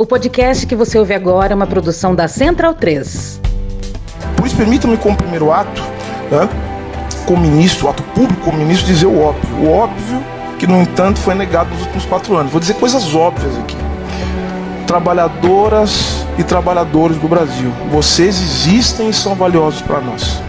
[0.00, 3.40] O podcast que você ouve agora é uma produção da Central 3.
[4.36, 5.82] Por isso, permita-me, como primeiro ato,
[6.30, 6.48] né,
[7.26, 9.56] como ministro, ato público como ministro, dizer o óbvio.
[9.56, 10.24] O óbvio
[10.56, 12.52] que, no entanto, foi negado nos últimos quatro anos.
[12.52, 13.76] Vou dizer coisas óbvias aqui.
[14.86, 20.40] Trabalhadoras e trabalhadores do Brasil, vocês existem e são valiosos para nós.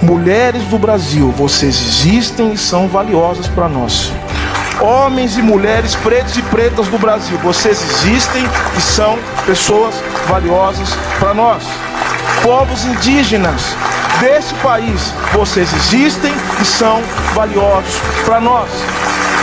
[0.00, 4.10] Mulheres do Brasil, vocês existem e são valiosas para nós.
[4.80, 8.44] Homens e mulheres pretos e pretas do Brasil, vocês existem
[8.76, 9.94] e são pessoas
[10.26, 11.62] valiosas para nós.
[12.42, 13.62] Povos indígenas
[14.20, 17.02] deste país, vocês existem e são
[17.34, 18.68] valiosos para nós.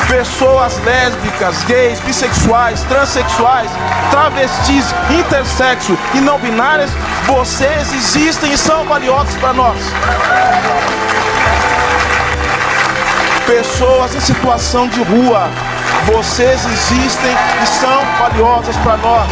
[0.07, 3.71] Pessoas lésbicas, gays, bissexuais, transexuais,
[4.11, 6.91] travestis, intersexo e não binárias,
[7.25, 9.77] vocês existem e são valiosos para nós.
[13.51, 15.49] Pessoas em situação de rua,
[16.05, 19.29] vocês existem e são valiosas para nós.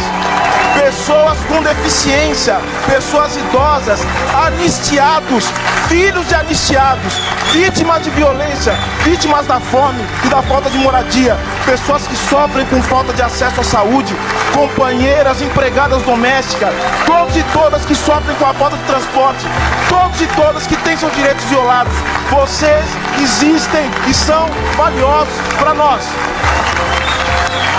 [0.74, 3.98] Pessoas com deficiência, pessoas idosas,
[4.44, 5.46] anistiados,
[5.90, 7.14] filhos de anistiados,
[7.52, 12.80] vítimas de violência, vítimas da fome e da falta de moradia, pessoas que sofrem com
[12.84, 14.14] falta de acesso à saúde,
[14.54, 16.72] companheiras, empregadas domésticas,
[17.04, 19.44] todos e todas que sofrem com a falta de transporte,
[19.88, 21.92] todos e todas que têm seus direitos violados.
[22.30, 22.84] Vocês
[23.20, 24.46] existem e são
[24.76, 26.04] valiosos para nós.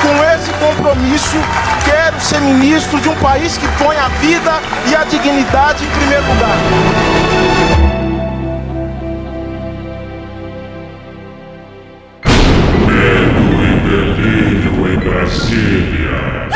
[0.01, 1.37] Com esse compromisso,
[1.85, 6.25] quero ser ministro de um país que põe a vida e a dignidade em primeiro
[6.27, 7.70] lugar.
[15.31, 16.49] Brasília.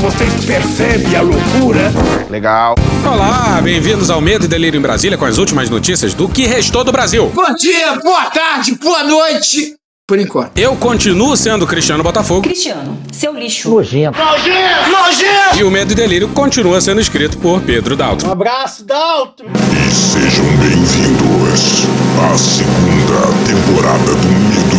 [0.00, 1.92] Vocês percebem a loucura?
[2.30, 2.74] Legal.
[3.04, 6.82] Olá, bem-vindos ao Medo e Delírio em Brasília com as últimas notícias do que restou
[6.82, 7.30] do Brasil.
[7.34, 9.74] Bom dia, boa tarde, boa noite.
[10.08, 10.56] Por enquanto.
[10.56, 12.42] Eu continuo sendo Cristiano Botafogo.
[12.42, 13.68] Cristiano, seu lixo.
[13.68, 14.18] Nojento.
[14.18, 14.90] Nojento!
[14.90, 15.58] Nojento!
[15.58, 18.26] E o Medo e Delírio continua sendo escrito por Pedro Daltro.
[18.26, 19.46] Um abraço, Daltro.
[19.46, 21.84] E sejam bem-vindos
[22.18, 24.69] à segunda temporada do Medo.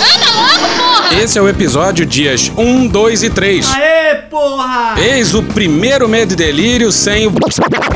[0.00, 1.14] Anda logo, porra!
[1.22, 3.74] Esse é o episódio dias 1, 2 e 3.
[3.74, 4.94] Aê, porra!
[4.98, 7.32] Eis o primeiro Medo e Delírio sem o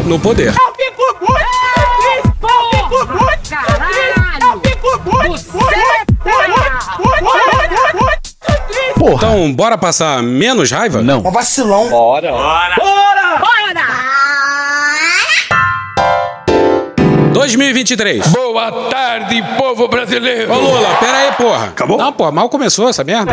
[0.05, 0.55] no poder.
[0.55, 2.25] Eu fico muito feliz!
[2.43, 4.43] Eu fico muito feliz!
[4.43, 6.43] Eu fico muito, muito, muito,
[6.99, 7.25] muito,
[7.95, 8.23] muito,
[9.01, 11.03] muito Então, bora passar menos raiva?
[11.03, 11.21] Não.
[11.21, 11.89] Um vacilão.
[11.89, 12.33] Bora.
[12.33, 12.73] Bora!
[17.33, 18.27] 2023.
[18.29, 18.42] Boa
[18.91, 20.53] tarde, povo brasileiro.
[20.53, 21.65] Ô Lula, pera aí, porra.
[21.67, 21.99] Acabou?
[21.99, 23.33] Não, pô, mal começou essa merda.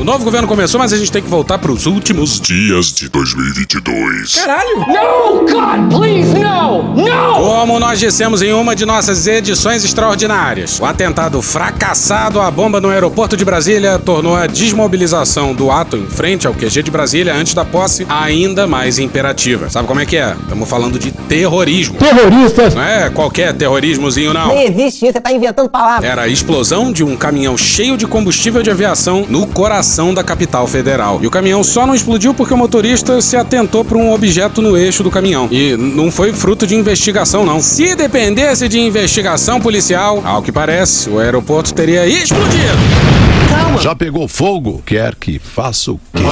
[0.00, 4.34] O novo governo começou, mas a gente tem que voltar pros últimos Dias de 2022.
[4.34, 4.78] Caralho!
[4.80, 6.82] No, God, please, no!
[6.94, 7.34] No!
[7.34, 12.88] Como nós dissemos em uma de nossas edições extraordinárias, o atentado fracassado à bomba no
[12.88, 17.54] aeroporto de Brasília tornou a desmobilização do ato em frente ao QG de Brasília antes
[17.54, 19.68] da posse ainda mais imperativa.
[19.70, 20.34] Sabe como é que é?
[20.42, 21.98] Estamos falando de terrorismo.
[21.98, 22.74] Terroristas!
[22.74, 24.48] Não é qualquer terrorismozinho, não.
[24.48, 26.08] Nem existe isso, você tá inventando palavras.
[26.08, 30.66] Era a explosão de um caminhão cheio de combustível de aviação no coração da capital
[30.66, 31.18] federal.
[31.22, 34.76] E o caminhão só não explodiu porque o motorista se atentou para um objeto no
[34.76, 35.48] eixo do caminhão.
[35.50, 37.60] E não foi fruto de investigação, não.
[37.60, 43.31] Se dependesse de investigação policial, ao que parece, o aeroporto teria explodido.
[43.80, 44.82] Já pegou fogo?
[44.86, 46.22] Quer que faça o quê?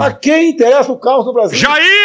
[0.00, 1.58] A quem interessa o caos do Brasil?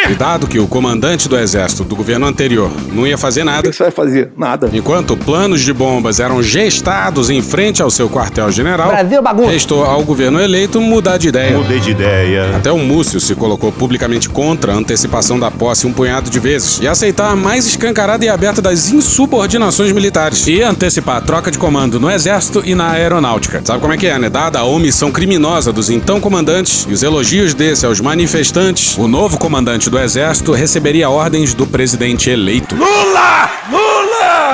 [0.08, 3.84] E dado que o comandante do exército do governo anterior não ia fazer nada, você
[3.84, 4.32] vai fazer?
[4.36, 4.70] Nada.
[4.72, 9.50] enquanto planos de bombas eram gestados em frente ao seu quartel-general, Brasil bagunça.
[9.50, 11.56] restou ao governo eleito mudar de ideia.
[11.56, 12.56] Mudei de ideia.
[12.56, 16.80] Até o Múcio se colocou publicamente contra a antecipação da posse um punhado de vezes
[16.80, 21.58] e aceitar a mais escancarada e aberta das insubordinações militares e antecipar a troca de
[21.58, 23.60] comando no exército e na aeronáutica.
[23.64, 24.28] Sabe como é que é, né?
[24.28, 29.38] Dada a omissão criminosa dos então comandantes e os elogios desse aos manifestantes, o novo
[29.38, 32.74] comandante do exército receberia ordens do presidente eleito.
[32.74, 33.50] Lula!
[33.70, 33.87] Lula!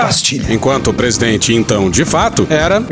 [0.04, 0.52] Bastilha.
[0.52, 2.82] Enquanto o presidente, então, de fato, era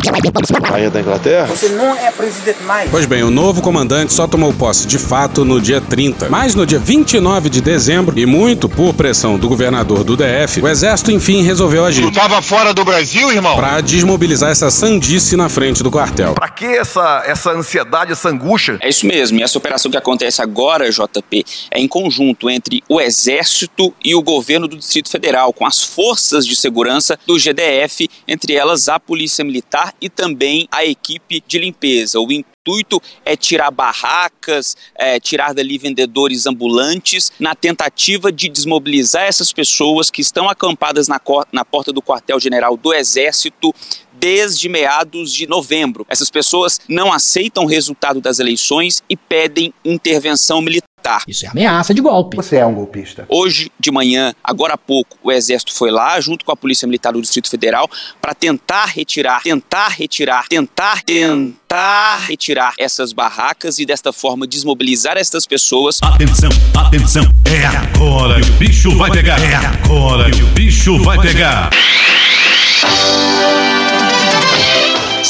[0.64, 1.46] Rainha da Inglaterra?
[1.46, 2.90] Você não é presidente mais.
[2.90, 6.28] Pois bem, o novo comandante só tomou posse de fato no dia 30.
[6.28, 10.68] Mas no dia 29 de dezembro, e muito por pressão do governador do DF, o
[10.68, 12.10] exército enfim resolveu agir.
[12.12, 13.56] Tava fora do Brasil, irmão?
[13.56, 16.34] Pra desmobilizar essa sandice na frente do quartel.
[16.34, 18.78] Pra que essa, essa ansiedade, essa angústia?
[18.80, 23.00] É isso mesmo, e essa operação que acontece agora, JP, é em conjunto entre o
[23.00, 28.54] Exército e o governo do Distrito Federal, com as forças de segurança do GDF, entre
[28.54, 32.20] elas a Polícia Militar e também a equipe de limpeza.
[32.20, 39.52] O intuito é tirar barracas, é, tirar dali vendedores ambulantes, na tentativa de desmobilizar essas
[39.52, 41.20] pessoas que estão acampadas na,
[41.52, 43.74] na porta do quartel-general do Exército
[44.22, 46.06] desde meados de novembro.
[46.08, 51.24] Essas pessoas não aceitam o resultado das eleições e pedem intervenção militar.
[51.26, 52.36] Isso é ameaça de golpe.
[52.36, 53.26] Você é um golpista.
[53.28, 57.12] Hoje de manhã, agora há pouco, o Exército foi lá, junto com a Polícia Militar
[57.12, 57.90] do Distrito Federal,
[58.20, 65.44] para tentar retirar, tentar retirar, tentar, tentar retirar essas barracas e desta forma desmobilizar essas
[65.44, 65.98] pessoas.
[66.00, 69.40] Atenção, atenção, é agora que o bicho vai pegar.
[69.42, 71.70] É agora que o bicho vai pegar.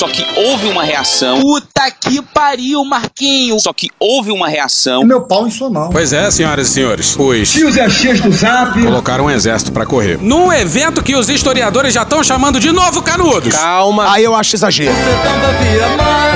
[0.03, 1.41] Só que houve uma reação.
[1.41, 3.61] Puta que pariu, Marquinho!
[3.61, 5.05] Só que houve uma reação.
[5.05, 5.91] Meu pau em sua mão.
[5.93, 7.17] Pois é, senhoras e senhores.
[7.17, 8.83] Os Tios e as tias do Zap.
[8.83, 10.19] colocaram um exército pra correr.
[10.21, 13.55] Num evento que os historiadores já estão chamando de novo canudos.
[13.55, 14.13] Calma.
[14.13, 14.93] Aí eu acho exagero.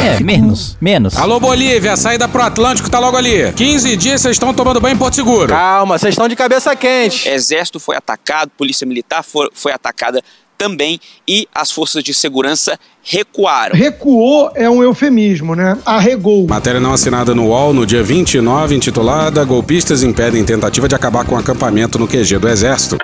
[0.04, 1.16] É, menos, menos.
[1.16, 3.52] Alô, Bolívia, a saída pro Atlântico tá logo ali.
[3.52, 5.48] 15 dias vocês estão tomando banho em Porto Seguro.
[5.48, 7.28] Calma, vocês estão de cabeça quente.
[7.28, 10.22] Exército foi atacado, Polícia Militar foi, foi atacada
[10.56, 13.75] também e as forças de segurança recuaram.
[13.75, 15.76] Recuou é um eufemismo, né?
[15.85, 16.47] Arregou.
[16.47, 21.35] Matéria não assinada no UOL no dia 29, intitulada Golpistas impedem tentativa de acabar com
[21.35, 22.97] o acampamento no QG do Exército.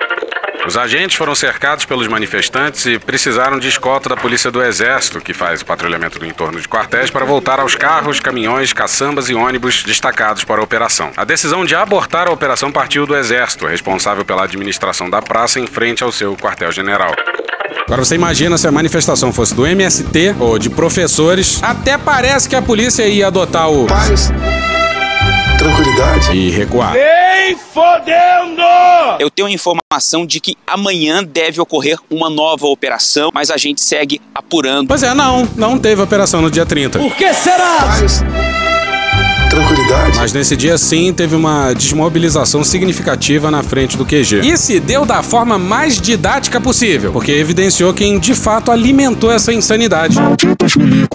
[0.65, 5.35] Os agentes foram cercados pelos manifestantes e precisaram de escolta da Polícia do Exército, que
[5.35, 9.83] faz o patrulhamento no entorno de quartéis, para voltar aos carros, caminhões, caçambas e ônibus
[9.83, 11.11] destacados para a operação.
[11.17, 15.67] A decisão de abortar a operação partiu do Exército, responsável pela administração da praça em
[15.67, 17.13] frente ao seu quartel-general.
[17.85, 22.55] Agora você imagina se a manifestação fosse do MST ou de professores, até parece que
[22.55, 23.87] a polícia ia adotar o.
[23.87, 24.31] Paz,
[25.59, 26.95] tranquilidade e recuar.
[27.53, 28.63] Nem fodendo!
[29.19, 34.21] Eu tenho informação de que amanhã deve ocorrer uma nova operação, mas a gente segue
[34.35, 34.89] apurando.
[34.89, 36.99] Pois é, não, não teve operação no dia 30.
[36.99, 37.77] Por que será?
[37.77, 38.23] Paz,
[39.53, 44.41] tranquilidade Mas nesse dia sim teve uma desmobilização significativa na frente do QG.
[44.43, 49.53] E se deu da forma mais didática possível, porque evidenciou quem de fato alimentou essa
[49.53, 50.17] insanidade.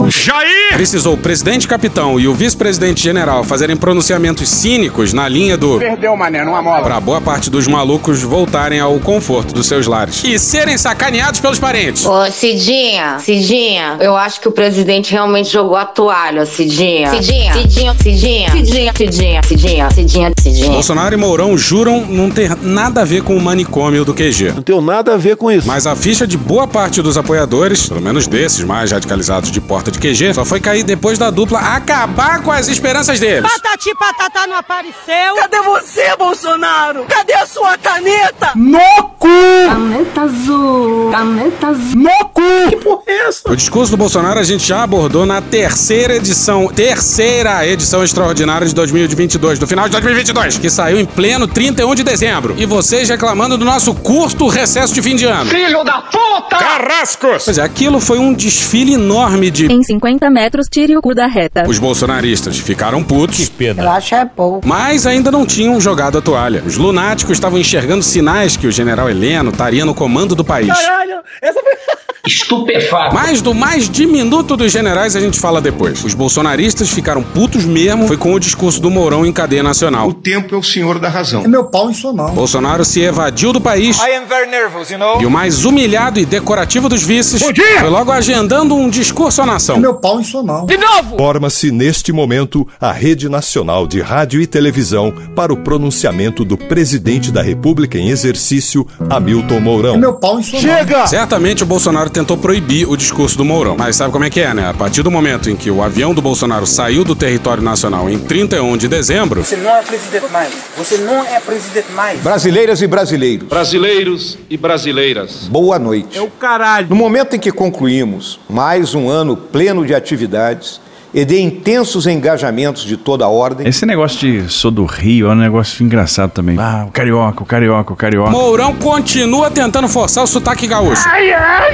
[0.10, 0.74] Jair!
[0.74, 6.16] Precisou o presidente capitão e o vice-presidente general fazerem pronunciamentos cínicos na linha do Perdeu,
[6.16, 6.82] mané, numa mola.
[6.82, 11.58] para boa parte dos malucos voltarem ao conforto dos seus lares e serem sacaneados pelos
[11.58, 12.06] parentes.
[12.06, 17.10] Ô, Cidinha, Cidinha, eu acho que o presidente realmente jogou a toalha, Cidinha.
[17.10, 18.50] Cidinha, Cidinha, Cidinha, Cidinha,
[18.94, 20.72] Cidinha, Cidinha, Cidinha, Cidinha.
[20.72, 24.52] Bolsonaro e Mourão juram não ter nada a ver com o manicômio do QG.
[24.54, 25.66] Não tenho nada a ver com isso.
[25.66, 29.90] Mas a ficha de boa parte dos apoiadores, pelo menos desses mais radicalizados de porta
[29.90, 33.50] de QG, só foi cair depois da dupla acabar com as esperanças deles.
[33.50, 35.36] Patati patatá não apareceu.
[35.38, 37.06] Cadê você, Bolsonaro?
[37.06, 38.52] Cadê a sua caneta?
[38.56, 39.28] No cu!
[39.68, 41.96] Caneta azul, caneta azul.
[41.96, 42.42] No cu!
[42.70, 43.50] Que porra é essa?
[43.50, 48.74] O discurso do Bolsonaro a gente já abordou na terceira edição, terceira edição extraordinária de
[48.74, 52.56] 2022, do final de 2022, que saiu em pleno 31 de dezembro.
[52.58, 55.50] E vocês reclamando do nosso curto recesso de fim de ano.
[55.50, 56.58] Filho da puta!
[56.58, 57.46] Carrascos!
[57.46, 59.72] Pois é, aquilo foi um desfile enorme de.
[59.72, 61.66] Em 50 metros, tire o cu da reta.
[61.68, 63.52] Os bolsonaristas ficaram putos.
[63.60, 64.68] Eu acho é pouco.
[64.68, 66.64] Mas ainda não tinham jogado a toalha.
[66.66, 70.68] Os lunáticos estavam enxergando sinais que o general Heleno estaria no comando do país.
[70.68, 71.72] Caralho, essa foi...
[72.28, 73.16] Estupefato.
[73.16, 76.04] Mas do mais diminuto dos generais a gente fala depois.
[76.04, 80.08] Os bolsonaristas ficaram putos mesmo, foi com o discurso do Mourão em cadeia nacional.
[80.08, 81.44] O tempo é o senhor da razão.
[81.44, 82.34] É meu pau em sua mão.
[82.34, 83.98] Bolsonaro se evadiu do país.
[84.00, 85.22] I am very nervous, you know?
[85.22, 89.48] E o mais humilhado e decorativo dos vices foi logo agendando um discurso à É
[89.48, 89.78] nação.
[89.78, 90.66] meu pau em sua mão.
[90.66, 91.18] De novo!
[91.18, 97.32] Forma-se neste momento a Rede Nacional de Rádio e Televisão para o pronunciamento do presidente
[97.32, 99.98] da República em exercício, Hamilton É Mourão.
[99.98, 100.70] meu pau em sua mão.
[100.70, 101.08] Chega!
[101.08, 103.76] Certamente o Bolsonaro tentou proibir o discurso do Mourão.
[103.78, 104.70] Mas sabe como é que é, né?
[104.70, 108.20] A partir do momento em que o avião do Bolsonaro saiu do território nacional em
[108.20, 110.54] 31 de dezembro, Você não é presidente mais.
[110.78, 112.20] Você não é presidente mais.
[112.22, 115.48] Brasileiras e brasileiros, Brasileiros e brasileiras.
[115.50, 116.18] boa noite.
[116.18, 116.88] É o caralho.
[116.90, 120.80] No momento em que concluímos mais um ano pleno de atividades
[121.18, 125.32] e de intensos engajamentos de toda a ordem, Esse negócio de sou do Rio é
[125.32, 126.56] um negócio engraçado também.
[126.60, 128.30] Ah, o carioca, o carioca, o carioca.
[128.30, 131.04] Mourão continua tentando forçar o sotaque gaúcho.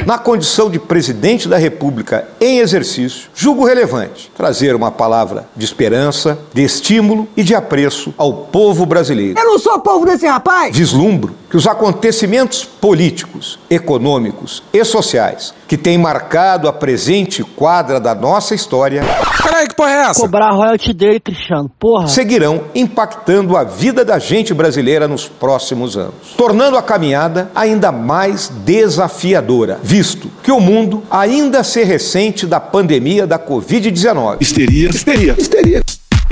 [0.05, 6.39] na condição de presidente da República em exercício, julgo relevante trazer uma palavra de esperança,
[6.53, 9.37] de estímulo e de apreço ao povo brasileiro.
[9.37, 10.73] Eu não sou povo desse rapaz!
[10.73, 18.15] Vislumbro que os acontecimentos políticos, econômicos e sociais que têm marcado a presente quadra da
[18.15, 19.03] nossa história
[19.43, 20.21] Peraí, que porra é essa?
[20.21, 22.07] Cobrar royalty dele, Cristiano, porra.
[22.07, 28.49] seguirão impactando a vida da gente brasileira nos próximos anos, tornando a caminhada ainda mais
[28.49, 34.37] desafiadora, visto que o mundo ainda se ressente da pandemia da Covid-19.
[34.41, 34.89] Histeria.
[34.89, 35.35] Histeria.
[35.37, 35.82] Histeria.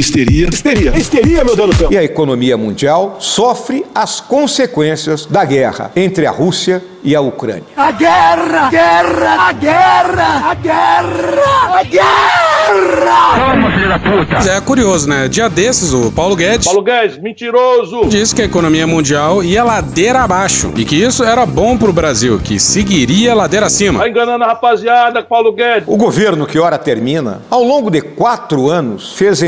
[0.02, 0.50] Histeria.
[0.52, 0.98] Histeria.
[0.98, 1.92] Histeria, meu Deus do céu.
[1.92, 7.64] E a economia mundial sofre as consequências da guerra entre a Rússia e a Ucrânia.
[7.76, 8.70] A guerra!
[8.70, 9.48] Guerra!
[9.48, 10.50] A guerra!
[10.50, 11.80] A guerra!
[11.80, 13.52] A guerra!
[13.52, 14.50] Toma, filho da puta!
[14.52, 15.28] É curioso, né?
[15.28, 16.66] Dia desses, o Paulo Guedes.
[16.66, 18.06] Paulo Guedes, mentiroso!
[18.08, 20.72] Disse que a economia mundial ia ladeira abaixo.
[20.76, 24.00] E que isso era bom pro Brasil, que seguiria ladeira acima.
[24.00, 25.88] Tá enganando a rapaziada, Paulo Guedes.
[25.88, 29.42] O governo que ora termina, ao longo de quatro anos, fez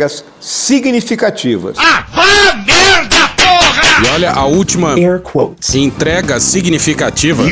[0.00, 1.76] entregas significativas.
[1.78, 3.19] Ah, vá merda!
[4.02, 4.94] E olha a última
[5.74, 7.44] entrega significativa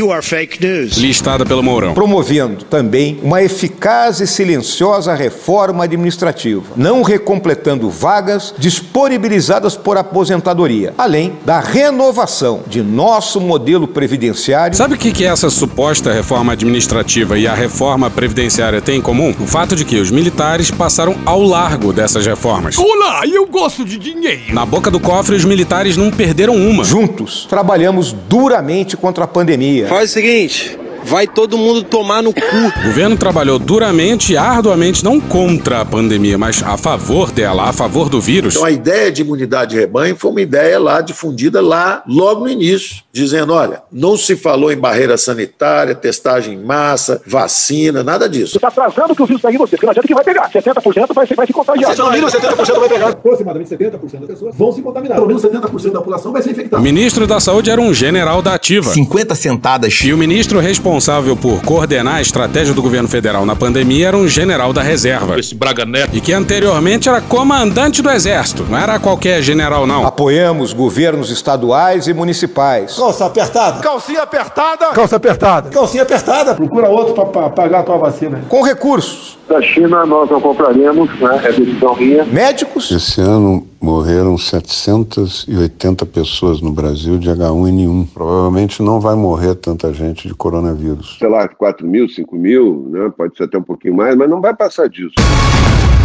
[0.96, 1.92] listada pelo Mourão.
[1.92, 11.34] Promovendo também uma eficaz e silenciosa reforma administrativa, não recompletando vagas disponibilizadas por aposentadoria, além
[11.44, 14.74] da renovação de nosso modelo previdenciário.
[14.74, 19.34] Sabe o que, que essa suposta reforma administrativa e a reforma previdenciária têm em comum?
[19.38, 22.78] O fato de que os militares passaram ao largo dessas reformas.
[22.78, 24.54] Olá, eu gosto de dinheiro.
[24.54, 26.84] Na boca do cofre, os militares não perderam uma.
[26.84, 29.88] Juntos, trabalhamos duramente contra a pandemia.
[29.88, 30.78] Faz o seguinte.
[31.04, 32.40] Vai todo mundo tomar no cu.
[32.40, 37.72] O governo trabalhou duramente e arduamente, não contra a pandemia, mas a favor dela, a
[37.72, 38.54] favor do vírus.
[38.54, 42.50] Então a ideia de imunidade de rebanho foi uma ideia lá difundida lá logo no
[42.50, 48.52] início, dizendo, olha, não se falou em barreira sanitária, testagem em massa, vacina, nada disso.
[48.52, 50.50] Você está atrasando que o vírus pegue em você, porque não adianta que vai pegar.
[50.50, 51.94] 70% vai, vai se contagiar.
[51.94, 53.08] Se mínimo 70% vai pegar.
[53.08, 55.16] Aproximadamente 70% das pessoas vão se contaminar.
[55.16, 56.80] Pelo menos 70% da população vai ser infectada.
[56.80, 58.90] O ministro da Saúde era um general da ativa.
[58.90, 59.92] 50 sentadas.
[60.04, 64.26] E o ministro responsável por coordenar a estratégia do governo federal na pandemia era um
[64.26, 65.38] general da reserva.
[65.38, 66.16] Esse Braga Neto.
[66.16, 68.64] E que anteriormente era comandante do exército.
[68.64, 70.06] Não era qualquer general, não.
[70.06, 72.96] Apoiamos governos estaduais e municipais.
[72.96, 73.80] Calça apertada.
[73.80, 74.86] Calcinha apertada.
[74.86, 75.68] Calça apertada.
[75.68, 76.54] Calcinha apertada.
[76.54, 78.42] Procura outro para pagar a tua vacina.
[78.48, 79.37] Com recursos.
[79.48, 81.40] Da China nós não compraremos, né?
[81.44, 82.24] É decisão minha.
[82.24, 82.90] Médicos.
[82.90, 88.08] Esse ano morreram 780 pessoas no Brasil de H1N1.
[88.12, 91.16] Provavelmente não vai morrer tanta gente de coronavírus.
[91.18, 93.10] Sei lá, 4 mil, 5 mil, né?
[93.16, 95.14] pode ser até um pouquinho mais, mas não vai passar disso.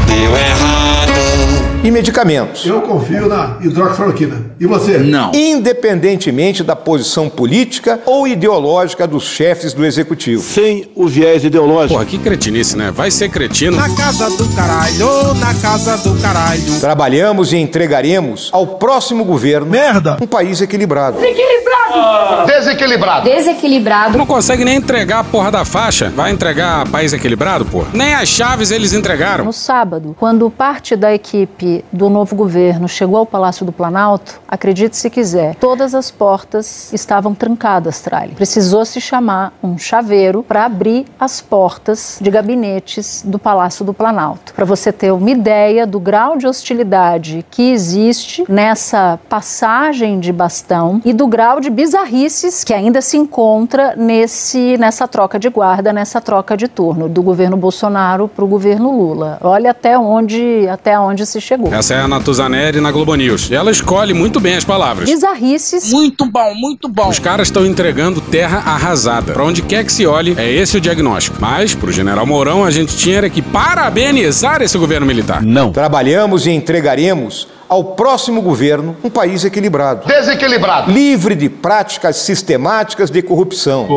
[0.08, 0.94] Deu errado.
[1.84, 2.66] E medicamentos.
[2.66, 4.56] Eu confio na hidroxicloroquina.
[4.58, 5.00] E você?
[5.00, 5.34] Não.
[5.34, 10.42] Independentemente da posição política ou ideológica dos chefes do executivo.
[10.42, 11.96] Sem o viés ideológico.
[11.96, 12.90] Porra, que cretinice, né?
[12.90, 13.76] Vai ser cretino.
[13.76, 16.80] Na casa do caralho, na casa do caralho.
[16.80, 20.18] Trabalhamos e entregaremos ao próximo governo Merda.
[20.22, 21.18] um país equilibrado.
[21.18, 22.46] Desequilibrado.
[22.46, 23.24] Desequilibrado.
[23.30, 24.18] Desequilibrado.
[24.18, 26.10] Não consegue nem entregar a porra da faixa.
[26.16, 27.88] Vai entregar país equilibrado, porra?
[27.94, 29.46] Nem as chaves eles entregaram.
[29.46, 34.96] No sábado, quando parte da equipe do novo governo chegou ao Palácio do Planalto, acredite
[34.96, 38.34] se quiser, todas as portas estavam trancadas, Tralha.
[38.36, 44.54] Precisou se chamar um chaveiro para abrir as portas de gabinetes do Palácio do Planalto.
[44.54, 51.02] Para você ter uma ideia do grau de hostilidade que existe nessa passagem de bastão
[51.06, 56.20] e do grau de bizarrices que ainda se encontra nesse nessa troca de guarda, nessa
[56.20, 59.38] troca de turno do governo Bolsonaro para o governo Lula.
[59.42, 61.74] Olha até onde até onde se chegou.
[61.74, 63.50] Essa é a Natuzaneri na Globo News.
[63.50, 65.10] E ela escolhe muito bem as palavras.
[65.10, 65.92] Bizarrices.
[65.92, 67.10] Muito bom, muito bom.
[67.10, 69.34] Os caras estão entregando terra arrasada.
[69.34, 71.38] Pra onde quer que se olhe, é esse o diagnóstico.
[71.40, 75.42] Mas, pro general Mourão, a gente tinha era que parabenizar esse governo militar.
[75.42, 75.72] Não.
[75.72, 80.08] Trabalhamos e entregaremos ao próximo governo um país equilibrado.
[80.08, 80.92] Desequilibrado.
[80.92, 83.88] Livre de práticas sistemáticas de corrupção.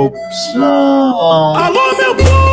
[0.54, 2.46] Alô, meu povo!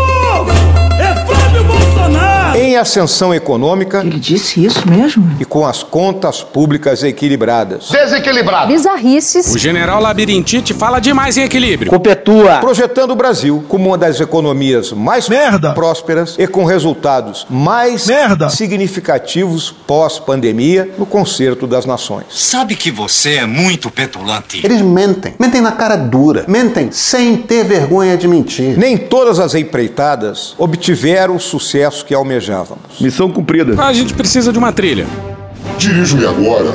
[2.56, 5.36] Em ascensão econômica Ele disse isso mesmo?
[5.40, 7.90] e com as contas públicas equilibradas.
[7.90, 8.68] Desequilibrado.
[8.72, 9.54] Bizarrices.
[9.54, 11.90] O general Labirintite fala demais em equilíbrio.
[11.90, 12.58] Culpa é tua.
[12.60, 15.74] Projetando o Brasil como uma das economias mais Merda.
[15.74, 18.50] prósperas e com resultados mais Merda.
[18.50, 22.26] significativos pós-pandemia no concerto das nações.
[22.30, 24.62] Sabe que você é muito petulante.
[24.64, 25.34] Eles mentem.
[25.40, 26.46] Mentem na cara dura.
[26.48, 28.78] Mentem sem ter vergonha de mentir.
[28.78, 32.14] Nem todas as empreitadas obtiveram o sucesso que
[32.44, 33.00] almejávamos.
[33.00, 33.82] Missão cumprida.
[33.82, 35.08] A gente precisa de uma trilha.
[35.78, 36.74] Dirijo-me agora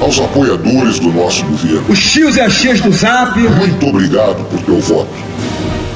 [0.00, 1.84] aos apoiadores do nosso governo.
[1.88, 3.38] Os tios e as tias do Zap.
[3.38, 5.10] Muito obrigado por teu voto.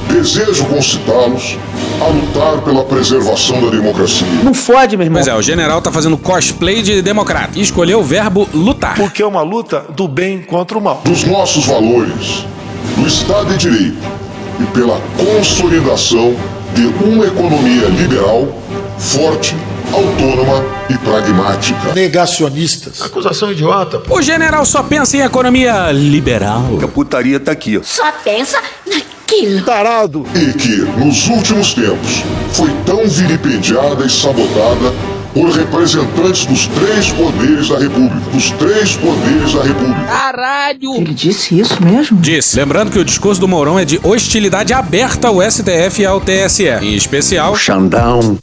[0.09, 1.57] Desejo concitá-los
[1.99, 4.27] a lutar pela preservação da democracia.
[4.43, 5.21] Não fode, meu irmão.
[5.21, 8.95] Pois é, o general tá fazendo cosplay de democrata e escolheu o verbo lutar.
[8.95, 11.01] Porque é uma luta do bem contra o mal.
[11.03, 12.45] Dos nossos valores,
[12.95, 13.97] do Estado de Direito
[14.59, 16.35] e pela consolidação
[16.73, 18.47] de uma economia liberal,
[18.97, 19.55] forte,
[19.91, 21.93] autônoma e pragmática.
[21.93, 23.01] Negacionistas.
[23.01, 24.01] Acusação idiota.
[24.09, 26.79] O general só pensa em economia liberal.
[26.81, 27.81] A putaria tá aqui, ó.
[27.83, 29.63] Só pensa naquilo.
[29.63, 30.25] Tarado.
[30.35, 34.93] E que, nos últimos tempos, foi tão vilipendiada e sabotada
[35.33, 38.29] por representantes dos três poderes da República.
[38.31, 40.03] Dos três poderes da República.
[40.03, 40.95] Caralho!
[40.95, 42.19] Ele disse isso mesmo?
[42.19, 42.57] Disse.
[42.57, 46.67] Lembrando que o discurso do Mourão é de hostilidade aberta ao STF e ao TSE.
[46.81, 47.55] Em especial.
[47.55, 48.37] Xandão.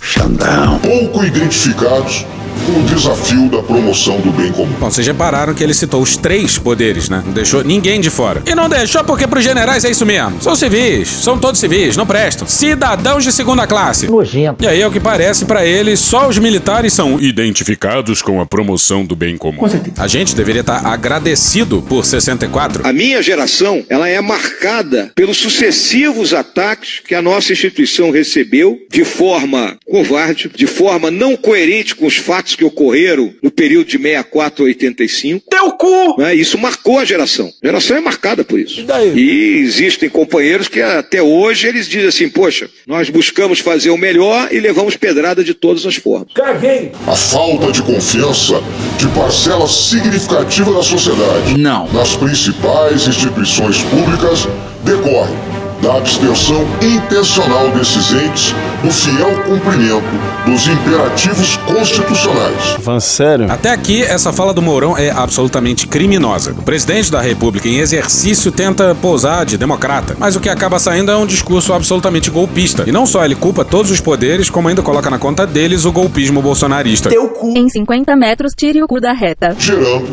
[0.00, 0.78] Xandão.
[0.78, 2.24] Pouco identificados
[2.68, 4.72] o desafio da promoção do bem comum.
[4.78, 7.22] Bom, vocês repararam que ele citou os três poderes, né?
[7.24, 8.42] Não deixou ninguém de fora.
[8.46, 10.40] E não deixou porque pros generais é isso mesmo.
[10.42, 12.46] São civis, são todos civis, não prestam.
[12.46, 14.08] Cidadãos de segunda classe.
[14.08, 14.64] Nojento.
[14.64, 18.46] E aí, é o que parece para ele, só os militares são identificados com a
[18.46, 19.58] promoção do bem comum.
[19.58, 20.02] Com certeza.
[20.02, 22.86] A gente deveria estar agradecido por 64.
[22.86, 29.04] A minha geração, ela é marcada pelos sucessivos ataques que a nossa instituição recebeu de
[29.04, 34.64] forma covarde, de forma não coerente com os fatos que ocorreram no período de 64
[34.64, 35.44] a 85.
[35.50, 36.20] Teu cu!
[36.20, 36.34] Né?
[36.34, 37.52] Isso marcou a geração.
[37.62, 38.80] A geração é marcada por isso.
[38.80, 39.12] E daí?
[39.18, 44.48] E existem companheiros que até hoje eles dizem assim, poxa, nós buscamos fazer o melhor
[44.52, 46.32] e levamos pedrada de todas as formas.
[46.34, 46.92] Caguei.
[47.06, 48.62] A falta de confiança
[48.98, 51.88] de parcela significativa da sociedade Não.
[51.92, 54.46] nas principais instituições públicas
[54.84, 60.04] decorre da abstenção intencional desses entes do fiel cumprimento
[60.44, 62.76] dos imperativos constitucionais.
[62.80, 63.50] Falando sério?
[63.50, 66.52] Até aqui, essa fala do Mourão é absolutamente criminosa.
[66.52, 71.10] O presidente da República, em exercício, tenta pousar de democrata, mas o que acaba saindo
[71.10, 72.84] é um discurso absolutamente golpista.
[72.86, 75.92] E não só ele culpa todos os poderes, como ainda coloca na conta deles o
[75.92, 77.08] golpismo bolsonarista.
[77.08, 77.56] Teu cu.
[77.56, 79.54] Em 50 metros, tire o cu da reta.
[79.58, 80.08] gerando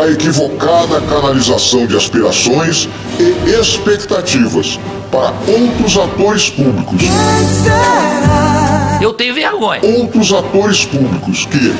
[0.00, 2.88] a equivocada canalização de aspirações
[3.18, 4.78] e expectativas
[5.10, 7.02] para outros atores públicos.
[9.00, 9.80] Eu tenho vergonha.
[9.82, 11.74] Outros atores públicos que,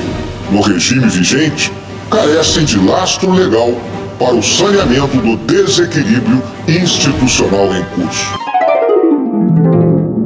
[0.51, 1.71] no regime vigente,
[2.09, 3.73] carecem de lastro legal
[4.17, 8.39] para o saneamento do desequilíbrio institucional em curso.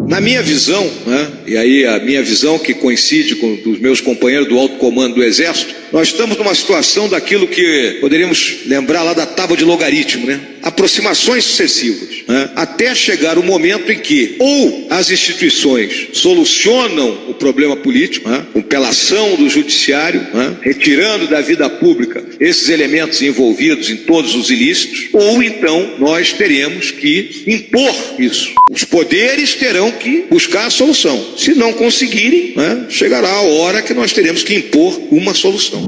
[0.08, 4.58] Na minha visão, né, e aí a minha visão que coincide com meus companheiros do
[4.58, 9.58] alto comando do Exército, nós estamos numa situação daquilo que poderíamos lembrar lá da tábua
[9.58, 10.40] de logaritmo, né?
[10.64, 12.50] Aproximações sucessivas, né?
[12.56, 18.46] até chegar o momento em que ou as instituições solucionam o problema político, né?
[18.54, 20.56] com pela ação do judiciário, né?
[20.62, 26.92] retirando da vida pública esses elementos envolvidos em todos os ilícitos, ou então nós teremos
[26.92, 28.54] que impor isso.
[28.72, 31.36] Os poderes terão que buscar a solução.
[31.38, 35.86] Se não conseguirem, né, chegará a hora que nós teremos que impor uma solução.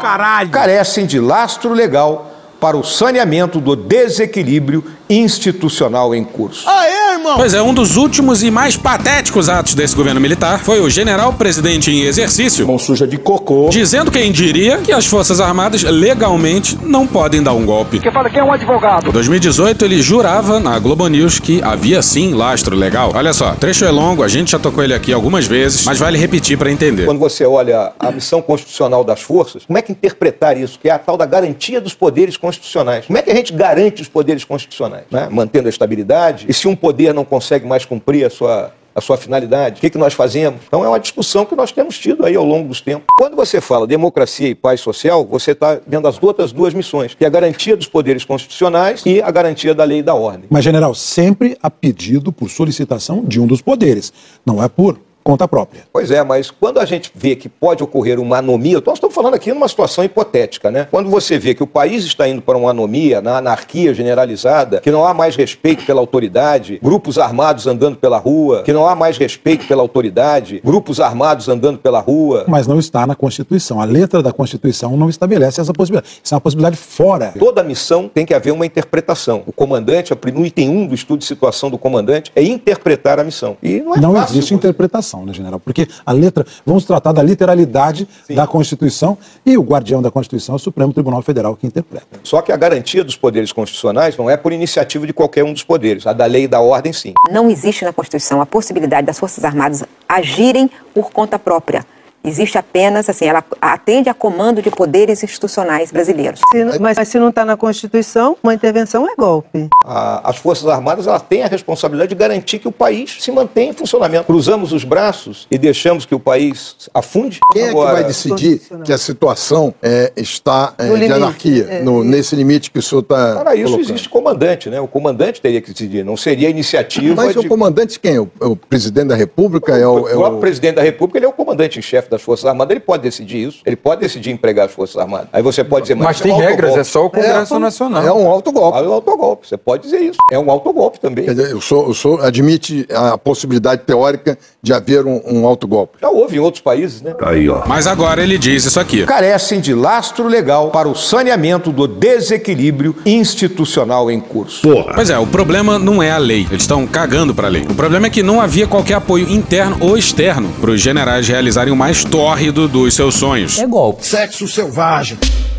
[0.00, 0.50] Caralho.
[0.50, 6.68] Carecem de lastro legal para o saneamento do desequilíbrio institucional em curso.
[6.68, 7.36] Aê, irmão.
[7.36, 11.32] Pois é, um dos últimos e mais patéticos atos desse governo militar foi o general
[11.32, 13.68] presidente em exercício Mão suja de cocô.
[13.70, 18.00] dizendo quem diria que as Forças Armadas legalmente não podem dar um golpe.
[18.00, 19.08] Quem fala que é um advogado?
[19.08, 23.12] Em 2018, ele jurava na Globo News que havia sim lastro legal.
[23.14, 26.18] Olha só, trecho é longo, a gente já tocou ele aqui algumas vezes, mas vale
[26.18, 27.04] repetir para entender.
[27.04, 30.78] Quando você olha a missão constitucional das forças, como é que interpretar isso?
[30.78, 33.06] Que é a tal da garantia dos poderes constitucionais.
[33.06, 35.04] Como é que a gente garante os poderes constitucionais?
[35.10, 35.28] Né?
[35.30, 36.46] Mantendo a estabilidade.
[36.48, 39.90] E se um poder não consegue mais cumprir a sua a sua finalidade, o que,
[39.90, 40.60] que nós fazemos.
[40.66, 43.06] Então é uma discussão que nós temos tido aí ao longo dos tempos.
[43.16, 47.24] Quando você fala democracia e paz social, você está vendo as outras duas missões, que
[47.24, 50.44] é a garantia dos poderes constitucionais e a garantia da lei e da ordem.
[50.50, 54.12] Mas, general, sempre a pedido por solicitação de um dos poderes.
[54.44, 55.82] Não é por conta própria.
[55.92, 59.34] Pois é, mas quando a gente vê que pode ocorrer uma anomia, nós estamos falando
[59.34, 60.88] aqui numa situação hipotética, né?
[60.90, 64.90] Quando você vê que o país está indo para uma anomia, na anarquia generalizada, que
[64.90, 69.16] não há mais respeito pela autoridade, grupos armados andando pela rua, que não há mais
[69.16, 72.44] respeito pela autoridade, grupos armados andando pela rua.
[72.48, 73.80] Mas não está na Constituição.
[73.80, 76.20] A letra da Constituição não estabelece essa possibilidade.
[76.22, 77.32] Isso é uma possibilidade fora.
[77.38, 79.42] Toda missão tem que haver uma interpretação.
[79.46, 83.56] O comandante, no item 1 do estudo de situação do comandante, é interpretar a missão.
[83.62, 84.36] E não é não fácil.
[84.36, 85.60] existe interpretação, né, general?
[85.60, 90.56] Porque a letra, vamos tratar da literalidade da Constituição e o guardião da Constituição é
[90.56, 92.06] o Supremo Tribunal Federal que interpreta.
[92.22, 95.62] Só que a garantia dos poderes constitucionais não é por iniciativa de qualquer um dos
[95.62, 96.06] poderes.
[96.06, 97.12] A da lei e da ordem, sim.
[97.30, 101.84] Não existe na Constituição a possibilidade das Forças Armadas agirem por conta própria.
[102.24, 106.40] Existe apenas, assim, ela atende a comando de poderes institucionais brasileiros.
[106.52, 109.68] Se- mas se não está na Constituição, uma intervenção é golpe.
[109.84, 113.70] A- as Forças Armadas elas têm a responsabilidade de garantir que o país se mantenha
[113.70, 114.24] em funcionamento.
[114.24, 117.40] Cruzamos os braços e deixamos que o país afunde?
[117.52, 121.66] Quem é que vai decidir que a situação é, está é, No de limite, anarquia,
[121.68, 123.90] é, no- nesse limite que o senhor está Para isso colocando?
[123.90, 124.80] existe comandante, né?
[124.80, 127.40] O comandante teria que decidir, não seria iniciativa Mas de...
[127.40, 128.18] o comandante quem?
[128.18, 129.76] O, o presidente da República?
[129.76, 130.40] é o, O é próprio o...
[130.40, 133.48] presidente da República ele é o comandante em chefe das Forças Armadas, ele pode decidir
[133.48, 133.58] isso.
[133.66, 135.28] Ele pode decidir empregar as Forças Armadas.
[135.32, 136.80] Aí você pode dizer, Mas isso tem um regras, autogolpe.
[136.80, 138.06] é só o Congresso Nacional.
[138.06, 138.78] É um autogolpe.
[138.78, 139.48] É um autogolpe.
[139.48, 140.18] Você pode dizer isso.
[140.30, 141.24] É um autogolpe também.
[141.24, 145.98] Quer dizer, eu sou, eu sou, admite a possibilidade teórica de haver um, um autogolpe.
[146.00, 147.14] Já houve em outros países, né?
[147.22, 147.62] Aí, ó.
[147.66, 149.04] Mas agora ele diz isso aqui.
[149.06, 154.62] Carecem de lastro legal para o saneamento do desequilíbrio institucional em curso.
[154.62, 154.92] Porra.
[154.94, 156.46] Pois é, o problema não é a lei.
[156.50, 157.62] Eles estão cagando pra lei.
[157.62, 161.72] O problema é que não havia qualquer apoio interno ou externo para os generais realizarem
[161.72, 163.58] o mais tórrido dos seus sonhos.
[163.58, 164.06] É golpe.
[164.06, 165.18] Sexo selvagem.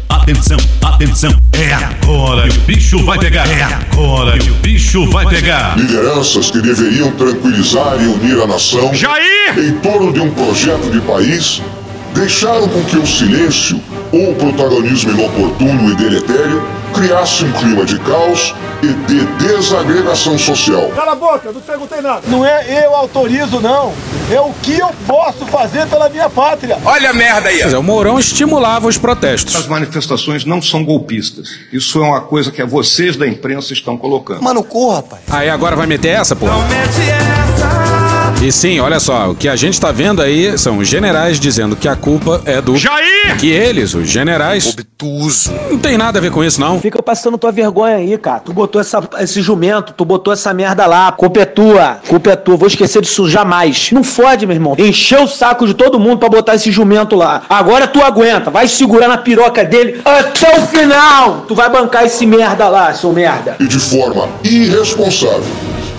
[0.09, 3.47] Atenção, atenção, é agora que o bicho vai pegar.
[3.49, 5.77] É agora que o bicho vai pegar.
[5.77, 9.57] Lideranças que deveriam tranquilizar e unir a nação Jair!
[9.57, 11.61] em torno de um projeto de país
[12.13, 17.97] deixaram com que o silêncio ou o protagonismo inoportuno e deletério criasse um clima de
[17.99, 20.89] caos e de desagregação social.
[20.95, 22.21] Cala a boca, não perguntei nada.
[22.27, 23.93] Não é eu autorizo, não.
[24.31, 26.77] É o que eu posso fazer pela minha pátria.
[26.85, 27.61] Olha a merda aí.
[27.61, 29.55] É, o Mourão estimulava os protestos.
[29.55, 31.49] As manifestações não são golpistas.
[31.73, 34.41] Isso é uma coisa que vocês da imprensa estão colocando.
[34.41, 35.23] Mano, corra, rapaz.
[35.29, 36.45] Aí agora vai meter essa, pô?
[38.43, 41.77] E sim, olha só, o que a gente tá vendo aí são os generais dizendo
[41.77, 42.75] que a culpa é do.
[42.75, 43.37] Jair!
[43.39, 44.67] Que eles, os generais.
[44.67, 45.49] Obtuso.
[45.71, 46.77] Não tem nada a ver com isso, não.
[46.81, 48.41] Fica passando tua vergonha aí, cara.
[48.41, 51.09] Tu botou essa, esse jumento, tu botou essa merda lá.
[51.13, 51.99] Culpa é tua.
[52.05, 52.57] Culpa é tua.
[52.57, 53.91] Vou esquecer disso jamais.
[53.93, 54.75] Não fode, meu irmão.
[54.77, 57.43] Encheu o saco de todo mundo pra botar esse jumento lá.
[57.49, 58.51] Agora tu aguenta.
[58.51, 61.45] Vai segurar na piroca dele até o final.
[61.47, 63.55] Tu vai bancar esse merda lá, seu merda.
[63.57, 65.45] E de forma irresponsável,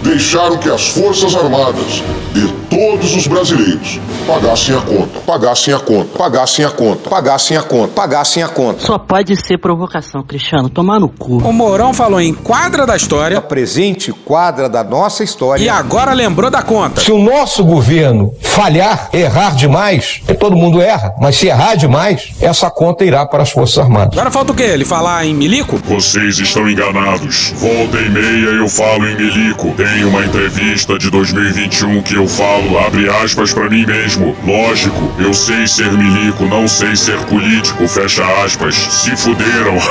[0.04, 2.02] deixaram que as Forças Armadas
[2.34, 7.62] de todos os brasileiros pagassem a conta, pagassem a conta, pagassem a conta, pagassem a
[7.62, 8.80] conta, pagassem a conta.
[8.80, 10.68] Só pode ser provocação, Cristiano.
[10.68, 11.36] Tomar no cu.
[11.38, 15.62] O Mourão falou em quadra da história A presente quadra da nossa história.
[15.62, 17.00] e agora lembrou da conta.
[17.00, 22.32] Se o nosso governo falhar, errar demais, porque todo mundo erra, mas se errar demais,
[22.40, 24.12] essa conta irá para as Forças Armadas.
[24.18, 24.62] Agora falta o quê?
[24.64, 25.78] Ele falar em milico?
[25.84, 27.52] Vocês estão enganados.
[27.56, 29.72] Volta e meia eu falo em milico.
[29.76, 34.36] Tem uma entrevista de 2021 que eu falo, abre aspas pra mim mesmo.
[34.44, 38.74] Lógico, eu sei ser milico, não sei ser político, fecha aspas.
[38.74, 39.76] Se fuderam.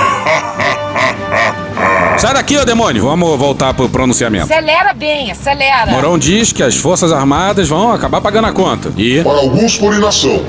[2.17, 3.03] Sai daqui, ô demônio.
[3.03, 4.45] Vamos voltar pro pronunciamento.
[4.45, 5.91] Acelera bem, acelera.
[5.91, 8.93] Mourão diz que as Forças Armadas vão acabar pagando a conta.
[8.95, 9.21] E.
[9.23, 10.41] Para alguns por inação.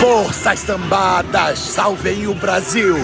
[0.00, 2.96] Forças sambadas, salvem o Brasil.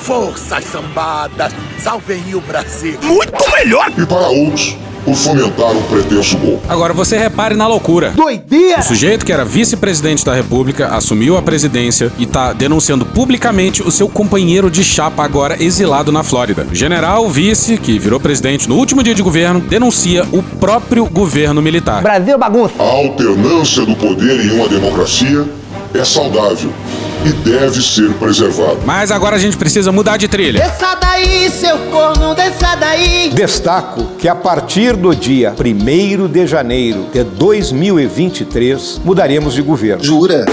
[0.00, 2.98] Forças sambadas, salvem o Brasil.
[3.02, 3.90] Muito melhor.
[3.96, 6.62] E para outros, por fomentar um pretenso golpe.
[6.68, 8.10] Agora você repare na loucura.
[8.10, 8.80] Doideira.
[8.80, 13.90] O sujeito que era vice-presidente da República assumiu a presidência e tá denunciando publicamente o
[13.90, 16.66] seu companheiro de chapa agora exilado na Flórida.
[16.70, 21.62] O general vice, que virou presidente no último dia de governo, denuncia o próprio governo
[21.62, 22.02] militar.
[22.02, 22.74] Brasil bagunça.
[22.78, 25.44] A alternância do poder em uma democracia
[25.94, 26.72] é saudável
[27.26, 28.78] e deve ser preservada.
[28.84, 30.60] Mas agora a gente precisa mudar de trilha.
[30.62, 33.30] Desça daí, seu corno, desça daí.
[33.34, 40.04] Destaco que a partir do dia 1 de janeiro de 2023 mudaremos de governo.
[40.04, 40.46] Jura?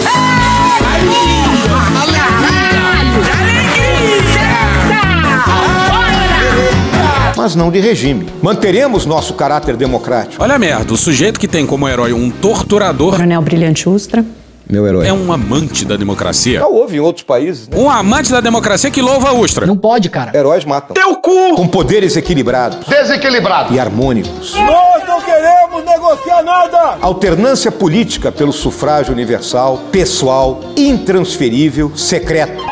[7.37, 8.25] Mas não de regime.
[8.41, 10.41] Manteremos nosso caráter democrático.
[10.41, 14.25] Olha a merda, o sujeito que tem como herói um torturador Coronel Brilhante Ustra.
[14.73, 15.05] Meu herói.
[15.07, 16.59] é um amante da democracia.
[16.59, 17.67] Já houve em outros países.
[17.67, 17.77] né?
[17.77, 19.67] Um amante da democracia que louva a Ustra.
[19.67, 20.35] Não pode, cara.
[20.35, 20.95] Heróis matam.
[20.95, 21.53] Teu cu.
[21.55, 23.71] Com poderes equilibrados Desequilibrado.
[23.71, 24.55] e harmônicos.
[24.55, 26.97] Nós não queremos negociar nada.
[27.01, 32.63] Alternância política pelo sufrágio universal, pessoal, intransferível, secreto.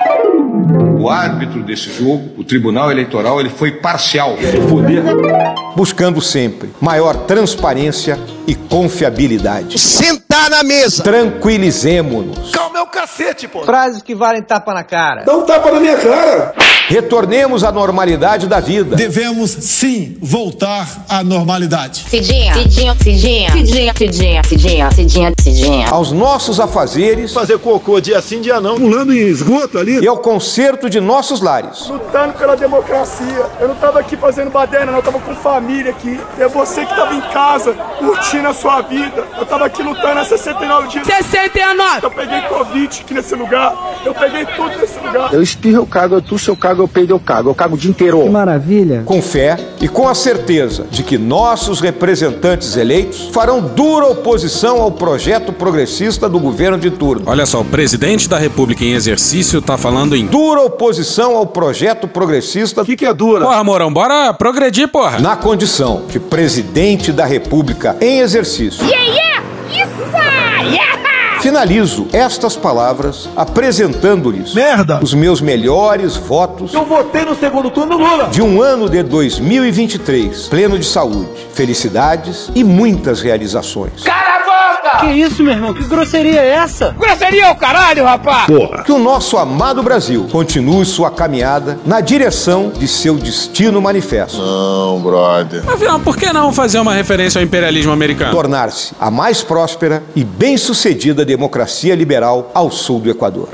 [0.99, 4.37] O árbitro desse jogo, o Tribunal Eleitoral, ele foi parcial.
[5.75, 9.79] Buscando sempre maior transparência e confiabilidade.
[9.79, 11.03] Sentar na mesa.
[11.03, 12.51] Tranquilizemo-nos.
[12.51, 13.63] Calma é o cacete, pô.
[13.63, 15.23] Frases que valem tapa na cara.
[15.23, 16.53] Dá um tapa na minha cara.
[16.87, 18.95] Retornemos à normalidade da vida.
[18.95, 22.05] Devemos sim voltar à normalidade.
[22.09, 25.87] Cidinha, Cidinha, Cidinha, Cidinha, Cidinha, Cidinha, Cidinha, Cidinha.
[25.89, 28.75] Aos nossos afazeres Fazer cocô dia sim, dia não.
[28.77, 29.99] Pulando em esgoto ali.
[29.99, 30.17] e ao
[30.61, 31.87] conserto de nossos lares.
[31.87, 33.45] Lutando pela democracia.
[33.59, 34.99] Eu não tava aqui fazendo baderna, não.
[34.99, 36.19] Eu tava com família aqui.
[36.37, 39.23] É você que tava em casa, curtindo a sua vida.
[39.39, 41.07] Eu tava aqui lutando há 69 dias.
[41.07, 41.99] 69.
[42.03, 43.75] Eu peguei Covid aqui nesse lugar.
[44.05, 45.33] Eu peguei tudo nesse lugar.
[45.33, 46.83] Eu espirro, eu cago, eu tuço, eu cago.
[46.83, 47.49] eu peido, eu cago.
[47.49, 48.29] Eu cago o dia inteiro.
[48.29, 49.01] Maravilha.
[49.03, 54.91] Com fé e com a certeza de que nossos representantes eleitos farão dura oposição ao
[54.91, 57.23] projeto progressista do governo de turno.
[57.25, 62.07] Olha só, o presidente da República em exercício tá falando em Dura oposição ao projeto
[62.07, 62.81] progressista.
[62.81, 63.45] O que, que é dura?
[63.45, 65.19] Porra, Mourão, bora progredir, porra.
[65.19, 68.83] Na condição de presidente da República em exercício.
[68.83, 69.43] Yeah, yeah!
[69.69, 70.73] Isso!
[70.73, 71.39] Yeah!
[71.41, 74.99] Finalizo estas palavras apresentando-lhes Merda!
[75.03, 78.27] os meus melhores votos Eu votei no segundo turno Lula.
[78.29, 84.01] de um ano de 2023, pleno de saúde, felicidades e muitas realizações.
[84.03, 84.50] Cala a boca!
[84.99, 85.73] Que isso, meu irmão?
[85.73, 86.95] Que grosseria é essa?
[86.97, 88.45] Grosseria é o caralho, rapaz!
[88.47, 88.83] Porra!
[88.83, 94.37] Que o nosso amado Brasil continue sua caminhada na direção de seu destino manifesto.
[94.37, 95.63] Não, brother.
[95.67, 98.31] Afinal, por que não fazer uma referência ao imperialismo americano?
[98.31, 103.49] Tornar-se a mais próspera e bem-sucedida democracia liberal ao sul do Equador.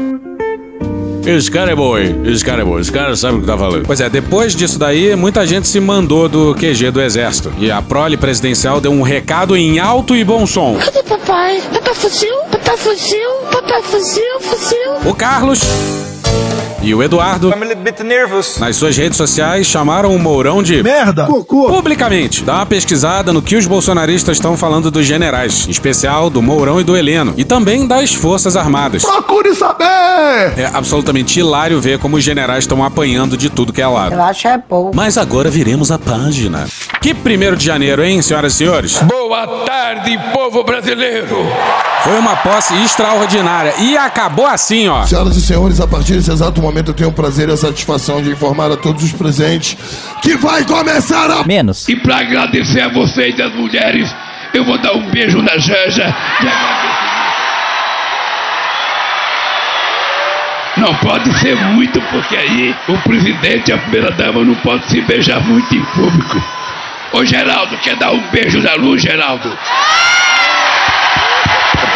[1.28, 2.22] Esse cara é bom, hein?
[2.24, 2.80] Esse cara é bom.
[2.80, 3.84] Esse cara sabe o que tá falando.
[3.86, 7.54] Pois é, depois disso daí, muita gente se mandou do QG do Exército.
[7.60, 10.78] E a prole presidencial deu um recado em alto e bom som.
[10.78, 11.62] Cadê papai?
[11.74, 12.34] Papai fuzil?
[12.50, 13.30] Papai fuzil?
[13.52, 14.40] Papai fuzil?
[14.40, 15.10] Fuzil?
[15.10, 15.60] O Carlos
[16.88, 17.54] e o Eduardo,
[18.60, 21.26] nas suas redes sociais, chamaram o Mourão de Merda!
[21.26, 21.68] Cocô!
[21.68, 22.44] publicamente.
[22.44, 26.80] Dá uma pesquisada no que os bolsonaristas estão falando dos generais, em especial do Mourão
[26.80, 29.04] e do Heleno, e também das Forças Armadas.
[29.04, 30.54] Procure saber!
[30.58, 34.16] É absolutamente hilário ver como os generais estão apanhando de tudo que é lado.
[34.16, 34.92] Eu acho é bom.
[34.96, 36.68] Mas agora viremos a página.
[37.02, 38.98] Que primeiro de janeiro, hein, senhoras e senhores?
[39.04, 41.36] Boa tarde, povo brasileiro.
[42.04, 45.06] Foi uma posse extraordinária e acabou assim, ó.
[45.06, 48.22] Senhoras e senhores, a partir desse exato momento eu tenho o prazer e a satisfação
[48.22, 49.78] de informar a todos os presentes
[50.22, 51.44] que vai começar a.
[51.46, 51.88] Menos.
[51.88, 54.14] E pra agradecer a vocês, as mulheres,
[54.54, 56.16] eu vou dar um beijo na Janja.
[60.78, 65.42] Não pode ser muito, porque aí o presidente e a primeira-dama não podem se beijar
[65.42, 66.44] muito em público.
[67.14, 69.58] Ô Geraldo, quer dar um beijo na luz, Geraldo?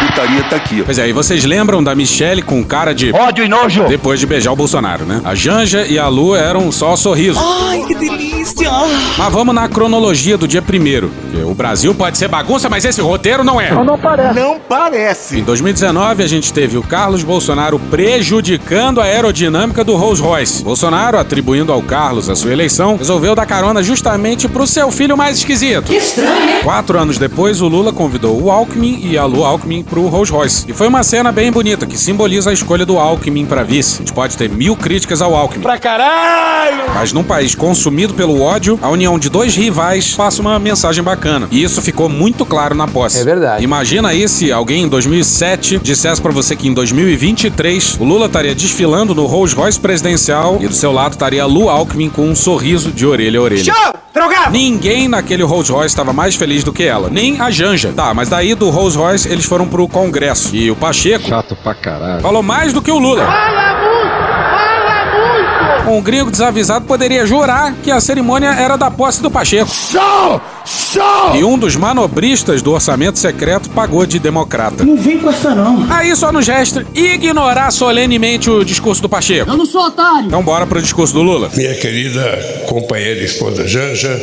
[0.06, 0.84] Putaria tá aqui, ó.
[0.84, 3.84] Pois é, e vocês lembram da Michelle com cara de Ódio e nojo.
[3.84, 5.20] depois de beijar o Bolsonaro, né?
[5.24, 7.38] A Janja e a Lu eram só sorriso.
[7.40, 8.70] Ai, que delícia!
[9.16, 11.10] Mas vamos na cronologia do dia primeiro.
[11.30, 13.70] porque O Brasil pode ser bagunça, mas esse roteiro não é.
[13.72, 14.40] Não parece.
[14.40, 15.38] Não parece!
[15.38, 20.62] Em 2019, a gente teve o Carlos Bolsonaro prejudicando a aerodinâmica do Rolls Royce.
[20.64, 25.38] Bolsonaro, atribuindo ao Carlos a sua eleição, resolveu dar carona justamente pro seu filho mais
[25.38, 25.84] esquisito.
[25.84, 26.60] Que estranho, hein?
[26.62, 30.64] Quatro anos depois, o Lula convidou o Alckmin e a Lu Alckmin pro Rolls Royce.
[30.66, 33.96] E foi uma cena bem bonita, que simboliza a escolha do Alckmin pra vice.
[33.96, 35.62] A gente pode ter mil críticas ao Alckmin.
[35.62, 36.84] Pra caralho!
[36.94, 41.46] Mas num país consumido pelo ódio, a união de dois rivais passa uma mensagem bacana.
[41.50, 43.20] E isso ficou muito claro na posse.
[43.20, 43.62] É verdade.
[43.62, 48.54] Imagina aí se alguém em 2007 dissesse pra você que em 2023 o Lula estaria
[48.54, 52.90] desfilando no Rolls Royce presidencial e do seu lado estaria Lu Alckmin com um sorriso
[52.90, 53.64] de orelha a orelha.
[53.64, 53.92] Show!
[54.12, 54.52] Drogado!
[54.52, 57.92] Ninguém naquele Rolls Royce estava mais feliz do que ela, nem a Janja.
[57.96, 60.54] Tá, mas daí do Rolls Royce eles foram pro Congresso.
[60.54, 62.22] E o Pacheco Chato pra caralho.
[62.22, 63.24] falou mais do que o Lula.
[63.26, 64.12] Fala muito!
[64.12, 65.90] Fala muito!
[65.90, 69.68] Um gringo desavisado poderia jurar que a cerimônia era da posse do Pacheco.
[69.70, 70.40] Show!
[70.64, 71.34] Show!
[71.34, 74.84] E um dos manobristas do orçamento secreto pagou de democrata.
[74.84, 75.84] Não vem com essa, não.
[75.90, 79.50] Aí só nos resta ignorar solenemente o discurso do Pacheco.
[79.50, 80.26] Eu não sou otário.
[80.26, 81.50] Então bora pro discurso do Lula.
[81.54, 82.22] Minha querida
[82.68, 84.20] companheira esposa Janja,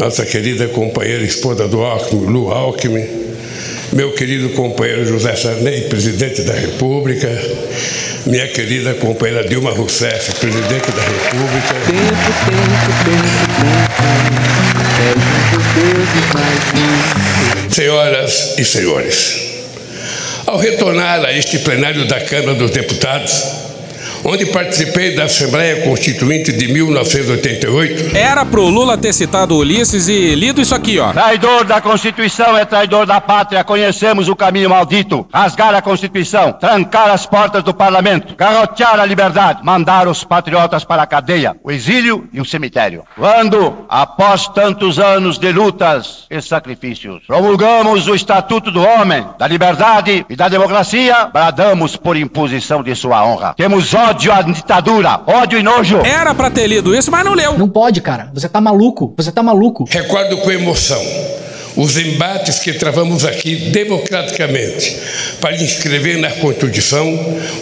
[0.00, 3.06] nossa querida companheira esposa do Alckmin, Lu Alckmin,
[3.92, 7.28] meu querido companheiro José Sarney, presidente da República,
[8.24, 11.74] minha querida companheira Dilma Rousseff, presidente da República.
[17.68, 19.36] Senhoras e senhores,
[20.46, 23.42] ao retornar a este plenário da Câmara dos Deputados,
[24.24, 30.60] onde participei da Assembleia Constituinte de 1988, Era pro Lula ter citado Ulisses e lido
[30.60, 31.12] isso aqui, ó.
[31.12, 33.64] Traidor da Constituição é traidor da pátria.
[33.64, 35.26] Conhecemos o caminho maldito.
[35.32, 41.02] Rasgar a Constituição, trancar as portas do parlamento, garrotear a liberdade, mandar os patriotas para
[41.02, 43.04] a cadeia, o exílio e o cemitério.
[43.16, 50.24] Quando, após tantos anos de lutas e sacrifícios, promulgamos o Estatuto do Homem, da Liberdade
[50.28, 53.54] e da Democracia, bradamos por imposição de sua honra.
[53.56, 55.98] Temos ódio à ditadura, ódio e nojo.
[56.04, 57.58] Era pra ter lido isso, mas não leu.
[57.58, 58.30] Não pode, cara.
[58.34, 59.14] Você tá maluco.
[59.16, 59.86] Você tá maluco.
[59.90, 61.00] recordo com emoção
[61.76, 64.96] os embates que travamos aqui democraticamente
[65.40, 67.08] para inscrever na Constituição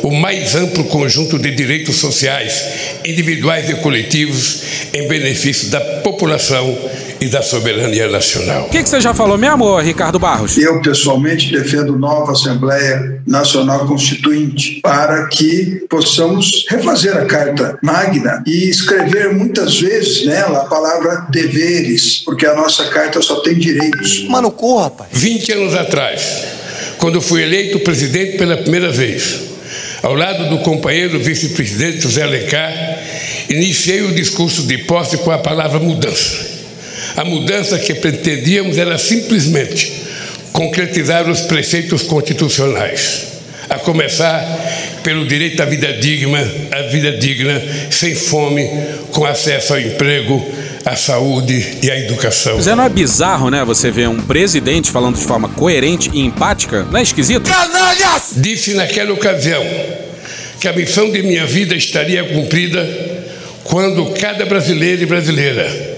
[0.03, 2.65] o mais amplo conjunto de direitos sociais,
[3.05, 6.77] individuais e coletivos, em benefício da população
[7.21, 8.67] e da soberania nacional.
[8.67, 10.57] O que, que você já falou, meu amor, Ricardo Barros?
[10.57, 18.71] Eu, pessoalmente, defendo nova Assembleia Nacional Constituinte para que possamos refazer a Carta Magna e
[18.71, 24.27] escrever muitas vezes nela a palavra deveres, porque a nossa carta só tem direitos.
[24.29, 25.11] Mano, corra, rapaz.
[25.13, 26.45] 20 anos atrás,
[26.99, 29.41] quando fui eleito presidente pela primeira vez,
[30.03, 32.73] ao lado do companheiro vice-presidente José Alencar,
[33.51, 36.60] iniciei o discurso de posse com a palavra mudança.
[37.17, 39.93] A mudança que pretendíamos era simplesmente
[40.53, 43.27] concretizar os preceitos constitucionais,
[43.69, 44.45] a começar
[45.03, 46.39] pelo direito à vida digna,
[46.71, 48.69] à vida digna, sem fome,
[49.13, 50.45] com acesso ao emprego,
[50.85, 52.57] à saúde e à educação.
[52.57, 53.65] Mas não é bizarro, né?
[53.65, 56.85] Você ver um presidente falando de forma coerente e empática?
[56.91, 57.49] Não é esquisito?
[57.49, 58.33] Canalhas!
[58.37, 59.65] Disse naquela ocasião
[60.61, 62.87] que a missão de minha vida estaria cumprida
[63.65, 65.90] quando cada brasileiro e brasileira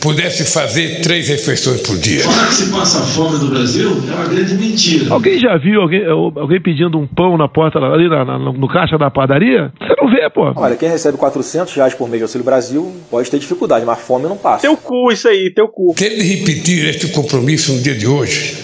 [0.00, 2.22] pudesse fazer três refeições por dia.
[2.22, 5.12] Falar que se passa fome no Brasil é uma grande mentira.
[5.12, 8.96] Alguém já viu alguém, alguém pedindo um pão na porta ali na, na, no caixa
[8.96, 9.72] da padaria?
[9.80, 10.52] Você não vê, pô.
[10.54, 14.24] Olha, quem recebe 400 reais por mês de Auxílio Brasil pode ter dificuldade, mas fome
[14.24, 14.62] não passa.
[14.62, 15.94] Teu cu, isso aí, teu cu.
[15.94, 18.56] Ter de repetir este compromisso no dia de hoje,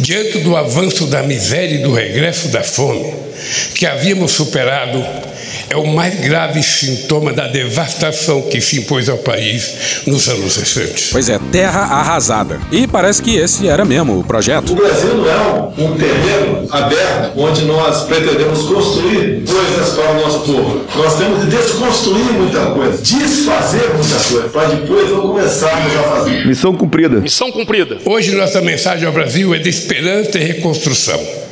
[0.00, 3.12] diante do avanço da miséria e do regresso da fome,
[3.74, 5.02] que havíamos superado
[5.68, 11.10] é o mais grave sintoma da devastação que se impôs ao país nos anos recentes.
[11.12, 12.60] Pois é, terra arrasada.
[12.70, 14.72] E parece que esse era mesmo o projeto.
[14.72, 15.36] O Brasil não é
[15.78, 20.84] um, um terreno aberto onde nós pretendemos construir coisas para o nosso povo.
[20.94, 26.46] Nós temos de desconstruir muita coisa, desfazer muita coisa, para depois não começarmos a fazer.
[26.46, 27.20] Missão cumprida.
[27.20, 27.98] Missão cumprida.
[28.04, 31.45] Hoje nossa mensagem ao Brasil é de esperança e reconstrução.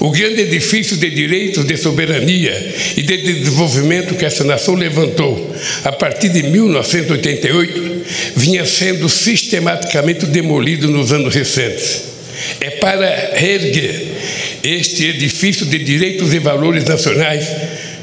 [0.00, 5.92] O grande edifício de direitos, de soberania e de desenvolvimento que essa nação levantou a
[5.92, 8.04] partir de 1988
[8.36, 12.14] vinha sendo sistematicamente demolido nos anos recentes.
[12.60, 14.08] É para reerguer
[14.62, 17.46] este edifício de direitos e valores nacionais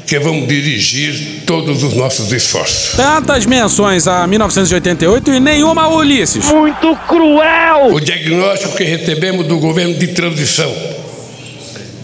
[0.06, 2.96] que vamos dirigir todos os nossos esforços.
[2.96, 6.44] Tantas menções a 1988 e nenhuma a Ulisses.
[6.46, 7.94] Muito cruel!
[7.94, 10.74] O diagnóstico que recebemos do governo de transição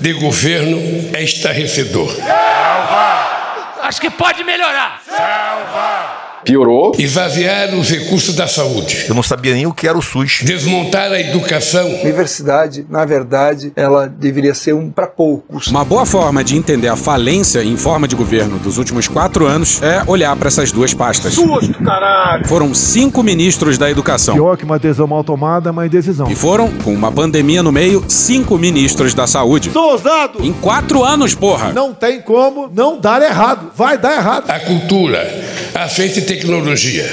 [0.01, 0.79] de governo
[1.13, 2.15] é estarrecedor.
[2.15, 3.79] Salva!
[3.83, 5.03] Acho que pode melhorar.
[5.05, 6.28] Salva!
[6.49, 6.93] Piorou.
[6.99, 9.05] Esvaziar os recursos da saúde.
[9.07, 10.41] Eu não sabia nem o que era o SUS.
[10.45, 11.87] Desmontar a educação.
[11.87, 15.67] A universidade, na verdade, ela deveria ser um para poucos.
[15.67, 19.83] Uma boa forma de entender a falência em forma de governo dos últimos quatro anos
[19.83, 21.35] é olhar para essas duas pastas.
[21.35, 22.49] Susto, caralho!
[22.49, 24.35] Foram cinco ministros da educação.
[24.35, 26.31] Pior que uma decisão mal tomada, uma indecisão.
[26.31, 29.71] E foram, com uma pandemia no meio, cinco ministros da saúde.
[29.71, 30.43] Sou ousado!
[30.43, 31.75] Em quatro anos, porra!
[31.75, 33.71] Não tem como não dar errado.
[33.77, 34.49] Vai dar errado.
[34.49, 35.29] A cultura,
[35.75, 37.07] a ciência e tecnologia,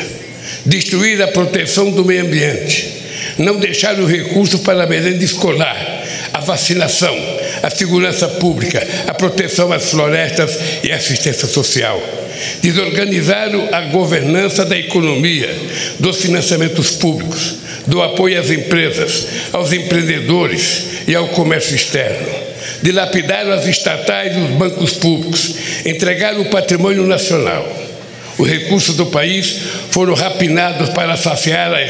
[0.66, 2.94] destruir a proteção do meio ambiente,
[3.38, 7.16] não deixar o recurso para a merenda escolar, a vacinação,
[7.64, 12.02] a segurança pública, a proteção às florestas e a assistência social.
[12.62, 15.50] Desorganizar a governança da economia,
[16.00, 17.56] dos financiamentos públicos,
[17.88, 22.28] do apoio às empresas, aos empreendedores e ao comércio externo.
[22.82, 27.85] Dilapidar as estatais e os bancos públicos, entregar o patrimônio nacional
[28.38, 29.58] os recursos do país
[29.92, 31.82] foram rapinados para saciar a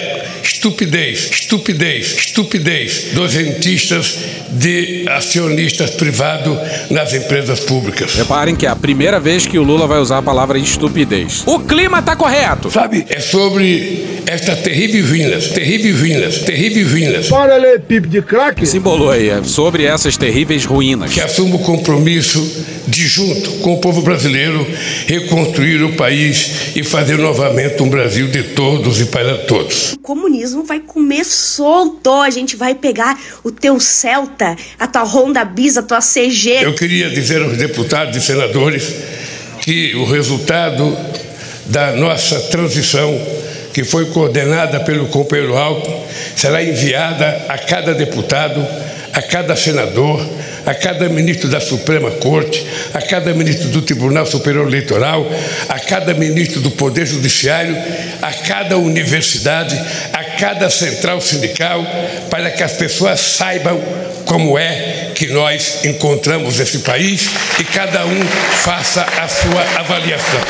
[0.43, 4.17] estupidez, estupidez, estupidez dos rentistas
[4.51, 6.57] de acionistas privados
[6.89, 8.15] nas empresas públicas.
[8.15, 11.43] Reparem que é a primeira vez que o Lula vai usar a palavra estupidez.
[11.45, 12.69] O clima tá correto!
[12.71, 17.27] Sabe, é sobre estas terríveis ruínas, terríveis ruínas, terríveis ruínas.
[17.27, 18.65] Para ler pipe de crack.
[18.65, 21.11] Simbolou aí, é sobre essas terríveis ruínas.
[21.11, 24.65] Que assumo o compromisso de, junto com o povo brasileiro,
[25.07, 26.34] reconstruir o país
[26.75, 29.93] e fazer novamente um Brasil de todos e para todos.
[29.93, 32.11] O comunismo vai comer solto.
[32.11, 36.63] A gente vai pegar o teu Celta, a tua Honda Bis, a tua CG.
[36.63, 38.93] Eu queria dizer aos deputados e senadores
[39.61, 40.95] que o resultado
[41.65, 43.19] da nossa transição,
[43.73, 45.95] que foi coordenada pelo companheiro Alckmin,
[46.35, 48.65] será enviada a cada deputado,
[49.15, 50.29] a cada senador,
[50.65, 55.25] a cada ministro da Suprema Corte, a cada ministro do Tribunal Superior Eleitoral,
[55.69, 57.75] a cada ministro do Poder Judiciário,
[58.21, 59.79] a cada universidade,
[60.11, 61.81] a cada central sindical,
[62.29, 63.81] para que as pessoas saibam
[64.25, 68.21] como é que nós encontramos esse país e cada um
[68.63, 70.41] faça a sua avaliação.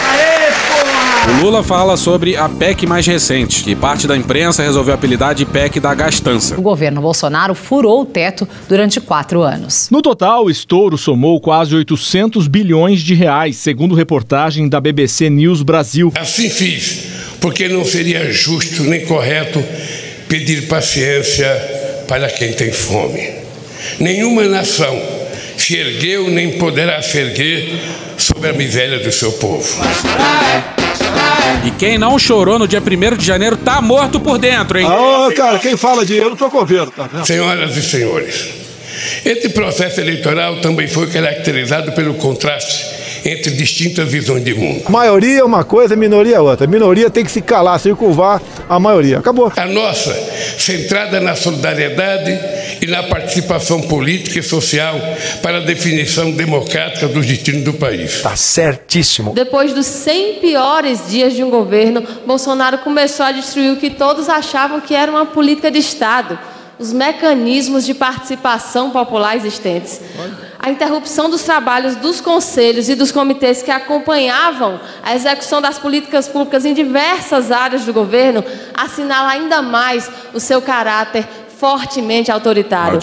[1.28, 5.46] O Lula fala sobre a PEC mais recente, que parte da imprensa resolveu apelidar de
[5.46, 6.56] PEC da gastança.
[6.58, 9.90] O governo Bolsonaro furou o teto durante quatro anos.
[9.90, 15.64] No total, o estouro somou quase 800 bilhões de reais, segundo reportagem da BBC News
[15.64, 16.12] Brasil.
[16.16, 19.64] Assim fiz porque não seria justo nem correto
[20.28, 21.48] pedir paciência
[22.08, 23.30] para quem tem fome.
[24.00, 25.00] Nenhuma nação
[25.58, 27.80] se ergueu nem poderá se erguer
[28.18, 29.68] sobre a miséria do seu povo.
[31.66, 34.86] E quem não chorou no dia 1 de janeiro tá morto por dentro, hein?
[34.88, 37.26] Ah, cara, quem fala de eu não tô governo, tá vendo?
[37.26, 38.46] Senhoras e senhores,
[39.26, 42.86] esse processo eleitoral também foi caracterizado pelo contraste
[43.26, 44.84] entre distintas visões de mundo.
[44.90, 46.68] Maioria é uma coisa, minoria é outra.
[46.68, 48.40] Minoria tem que se calar, circunvar
[48.70, 49.18] a maioria.
[49.18, 49.52] Acabou.
[49.56, 50.14] A nossa,
[50.60, 52.40] centrada na solidariedade
[52.82, 55.00] e na participação política e social
[55.42, 58.22] para a definição democrática dos destinos do país.
[58.22, 59.34] Tá certíssimo.
[59.34, 64.30] Depois dos 100 piores dias de um governo, Bolsonaro começou a destruir o que todos
[64.30, 66.38] achavam que era uma política de Estado
[66.78, 70.02] os mecanismos de participação popular existentes.
[70.60, 76.28] A interrupção dos trabalhos dos conselhos e dos comitês que acompanhavam a execução das políticas
[76.28, 83.00] públicas em diversas áreas do governo assinala ainda mais o seu caráter fortemente autoritário.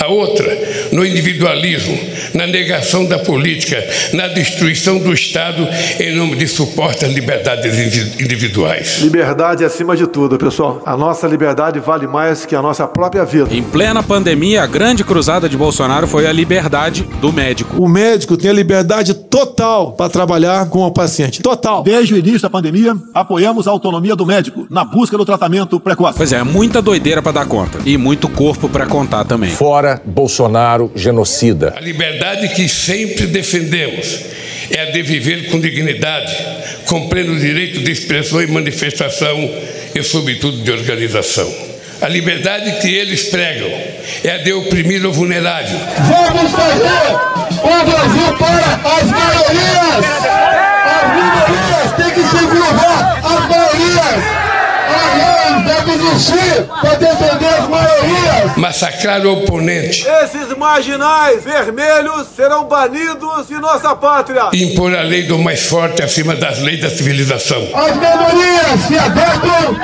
[0.00, 0.58] A outra,
[0.92, 1.98] no individualismo,
[2.34, 3.82] na negação da política,
[4.12, 5.66] na destruição do Estado
[6.00, 8.98] em nome de supostas liberdades individuais.
[9.00, 10.82] Liberdade acima de tudo, pessoal.
[10.84, 13.54] A nossa liberdade vale mais que a nossa própria vida.
[13.54, 17.82] Em plena pandemia, a grande cruzada de Bolsonaro foi a liberdade do médico.
[17.82, 21.42] O médico tem a liberdade total para trabalhar com o paciente.
[21.42, 21.82] Total.
[21.82, 26.16] Desde o início da pandemia, apoiamos a autonomia do médico na busca do tratamento precoce.
[26.16, 29.50] Pois é, muita doideira para dar conta e muito corpo para contar também.
[29.50, 31.74] Fora Bolsonaro genocida.
[31.76, 34.20] A liberdade que sempre defendemos
[34.70, 36.34] é a de viver com dignidade,
[36.86, 39.38] com pleno direito de expressão e manifestação
[39.94, 41.50] e, sobretudo, de organização.
[42.00, 43.70] A liberdade que eles pregam
[44.22, 45.78] é a de oprimir o vulnerável.
[45.98, 47.14] Vamos fazer
[47.62, 50.06] o Brasil para as maiorias!
[50.86, 54.47] As minorias têm que se curvar às maiorias!
[55.64, 58.56] Vamos existir para defender as maiorias!
[58.56, 60.06] Massacrar o oponente.
[60.22, 64.50] Esses marginais vermelhos serão banidos de nossa pátria.
[64.52, 67.68] Impor a lei do mais forte acima das leis da civilização.
[67.74, 69.76] As minorias se adaptam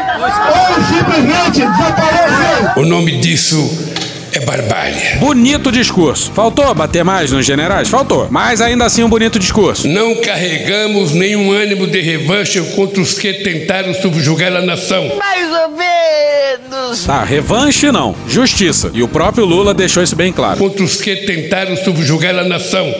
[0.48, 2.82] ou simplesmente desaparecem.
[2.82, 5.18] O nome disso é barbárie.
[5.18, 6.32] Bonito discurso.
[6.32, 7.88] Faltou bater mais nos generais?
[7.88, 8.28] Faltou.
[8.30, 9.86] Mas ainda assim um bonito discurso.
[9.86, 15.16] Não carregamos nenhum ânimo de revanche contra os que tentaram subjugar a nação.
[15.16, 17.04] Mais ou menos.
[17.04, 18.14] Tá, revanche não.
[18.28, 18.90] Justiça.
[18.92, 20.58] E o próprio Lula deixou isso bem claro.
[20.58, 22.92] Contra os que tentaram subjugar a nação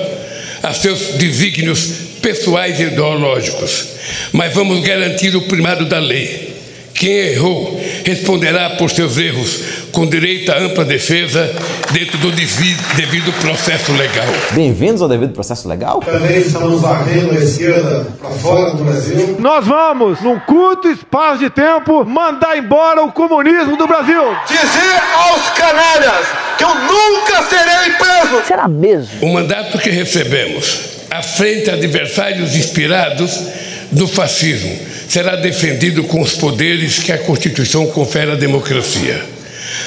[0.62, 1.90] a seus desígnios
[2.22, 3.88] pessoais e ideológicos.
[4.32, 6.53] Mas vamos garantir o primado da lei.
[6.94, 11.52] Quem errou responderá por seus erros com direito à ampla defesa
[11.90, 14.26] dentro do devido processo legal.
[14.52, 15.98] Bem-vindos ao devido processo legal?
[15.98, 19.36] Também estamos varrendo a esquerda para fora do Brasil.
[19.40, 24.22] Nós vamos, num curto espaço de tempo, mandar embora o comunismo do Brasil.
[24.46, 26.26] Dizer aos canalhas
[26.56, 28.46] que eu nunca serei preso.
[28.46, 29.08] Será mesmo?
[29.20, 30.80] O mandato que recebemos,
[31.10, 33.40] à frente a adversários inspirados
[33.90, 39.34] do fascismo, será defendido com os poderes que a Constituição confere à democracia.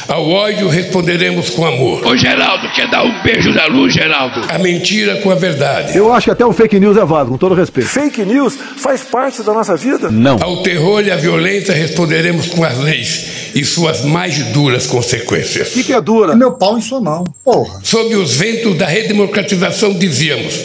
[0.08, 2.06] Ao ódio responderemos com amor.
[2.06, 4.42] Ô Geraldo, quer dar um beijo na luz, Geraldo?
[4.48, 5.98] A mentira com a verdade.
[5.98, 7.90] Eu acho que até o fake news é válido, com todo respeito.
[7.90, 10.10] Fake news faz parte da nossa vida?
[10.10, 10.38] Não.
[10.42, 15.70] Ao terror e à violência responderemos com as leis e suas mais duras consequências.
[15.70, 16.34] O que, que é dura?
[16.34, 17.80] É meu pau em sua mão, porra.
[17.84, 20.56] Sob os ventos da redemocratização dizíamos: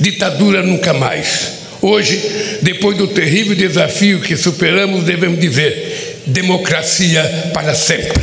[0.00, 1.59] ditadura nunca mais.
[1.82, 8.20] Hoje, depois do terrível desafio que superamos, devemos dizer: democracia para sempre.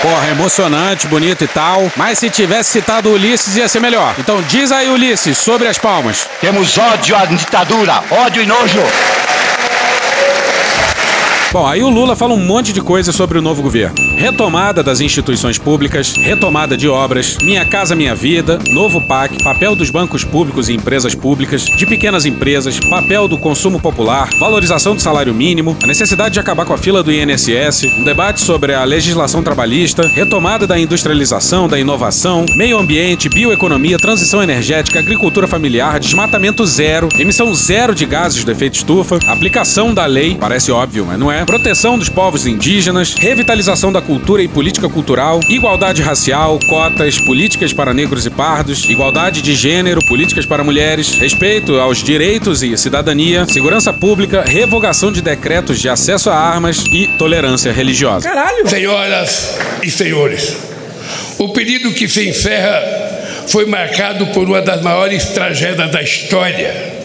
[0.00, 1.90] Porra, emocionante, bonito e tal.
[1.96, 4.14] Mas se tivesse citado Ulisses, ia ser melhor.
[4.18, 6.28] Então diz aí, Ulisses, sobre as palmas.
[6.40, 8.80] Temos ódio à ditadura, ódio e nojo.
[11.50, 13.96] Bom, aí o Lula fala um monte de coisa sobre o novo governo.
[14.18, 19.88] Retomada das instituições públicas, retomada de obras, Minha Casa Minha Vida, novo PAC, papel dos
[19.88, 25.32] bancos públicos e empresas públicas, de pequenas empresas, papel do consumo popular, valorização do salário
[25.32, 29.42] mínimo, a necessidade de acabar com a fila do INSS, um debate sobre a legislação
[29.42, 37.08] trabalhista, retomada da industrialização, da inovação, meio ambiente, bioeconomia, transição energética, agricultura familiar, desmatamento zero,
[37.18, 41.37] emissão zero de gases do efeito estufa, aplicação da lei, parece óbvio, mas não é,
[41.46, 47.94] proteção dos povos indígenas, revitalização da cultura e política cultural, igualdade racial, cotas, políticas para
[47.94, 53.92] negros e pardos, igualdade de gênero, políticas para mulheres, respeito aos direitos e cidadania, segurança
[53.92, 58.28] pública, revogação de decretos de acesso a armas e tolerância religiosa.
[58.28, 58.68] Caralho!
[58.68, 60.56] Senhoras e senhores,
[61.38, 62.82] o período que se encerra
[63.46, 66.97] foi marcado por uma das maiores tragédias da história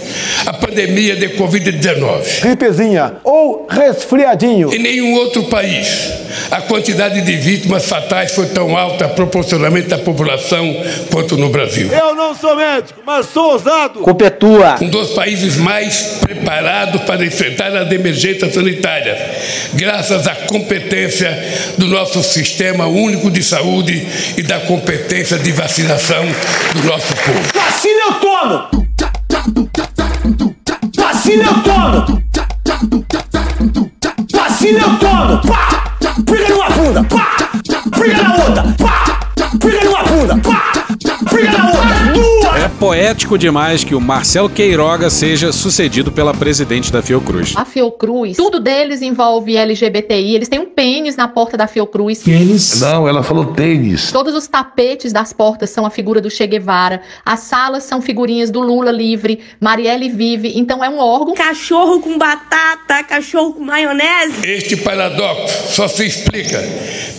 [0.45, 2.41] a pandemia de Covid-19.
[2.41, 4.74] Gripezinha ou resfriadinho.
[4.74, 10.76] Em nenhum outro país a quantidade de vítimas fatais foi tão alta proporcionalmente à população
[11.11, 11.89] quanto no Brasil.
[11.91, 13.99] Eu não sou médico, mas sou ousado.
[14.01, 14.78] Culpa é tua.
[14.82, 19.18] Um dos países mais preparados para enfrentar as emergências sanitárias,
[19.74, 21.32] graças à competência
[21.78, 24.05] do nosso sistema único de saúde
[24.38, 26.24] e da competência de vacinação
[26.74, 27.41] do nosso povo.
[27.53, 28.83] Vacina eu tomo!
[31.34, 32.24] Vacina tomo!
[34.32, 35.42] Vacina eu tomo!
[35.48, 35.98] Pá!
[36.26, 37.04] Pega numa bunda!
[37.06, 37.36] Pá!
[37.98, 38.64] Pega na outra!
[38.78, 39.03] Pá!
[42.84, 47.54] Poético demais que o Marcelo Queiroga seja sucedido pela presidente da Fiocruz.
[47.56, 50.36] A Fiocruz, tudo deles envolve LGBTI.
[50.36, 52.24] Eles têm um pênis na porta da Fiocruz.
[52.24, 52.82] Pênis?
[52.82, 54.12] Não, ela falou tênis.
[54.12, 57.02] Todos os tapetes das portas são a figura do Che Guevara.
[57.26, 60.52] As salas são figurinhas do Lula livre, Marielle vive.
[60.54, 61.36] Então é um órgão.
[61.36, 64.46] Cachorro com batata, cachorro com maionese.
[64.46, 66.62] Este paradoxo só se explica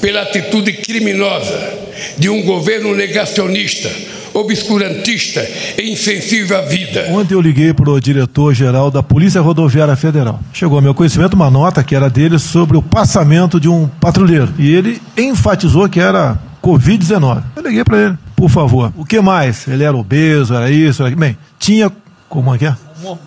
[0.03, 1.85] pela atitude criminosa
[2.19, 3.89] de um governo negacionista,
[4.35, 5.41] obscurantista
[5.78, 7.07] e insensível à vida.
[7.11, 10.41] Ontem eu liguei para o diretor-geral da Polícia Rodoviária Federal.
[10.53, 14.53] Chegou ao meu conhecimento uma nota que era dele sobre o passamento de um patrulheiro.
[14.59, 17.43] E ele enfatizou que era Covid-19.
[17.57, 18.93] Eu liguei para ele, por favor.
[18.97, 19.68] O que mais?
[19.68, 21.14] Ele era obeso, era isso, era...
[21.14, 21.91] Bem, tinha.
[22.28, 22.74] Como é que é?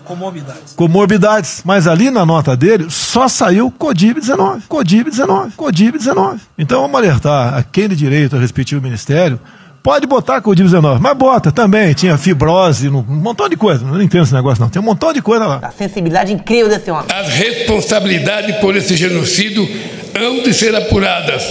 [0.04, 0.72] Comorbidades.
[0.74, 1.62] Comorbidades.
[1.64, 4.62] Mas ali na nota dele só saiu Codib-19.
[4.68, 5.52] Codib-19.
[5.56, 6.40] Codib-19.
[6.58, 9.38] Então vamos alertar a quem de direito a respectivo ministério.
[9.82, 11.94] Pode botar Codib-19, mas bota também.
[11.94, 13.84] Tinha fibrose, um montão de coisa.
[13.84, 14.68] Não entendo esse negócio, não.
[14.68, 15.60] Tem um montão de coisa lá.
[15.62, 17.06] A sensibilidade incrível desse homem.
[17.08, 19.68] As responsabilidades por esse genocídio
[20.14, 21.42] hão de ser apuradas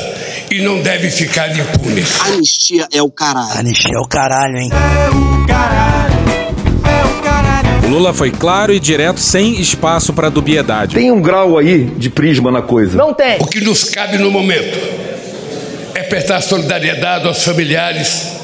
[0.51, 2.19] e não devem ficar impunes.
[2.21, 3.59] Anistia é o caralho.
[3.59, 4.69] Anistia é o caralho, hein?
[4.71, 5.09] É
[5.43, 6.17] o caralho.
[7.85, 10.95] O Lula foi claro e direto, sem espaço para dubiedade.
[10.95, 12.97] Tem um grau aí de prisma na coisa.
[12.97, 13.37] Não tem.
[13.39, 15.16] O que nos cabe no momento é
[16.07, 18.37] prestar solidariedade aos familiares,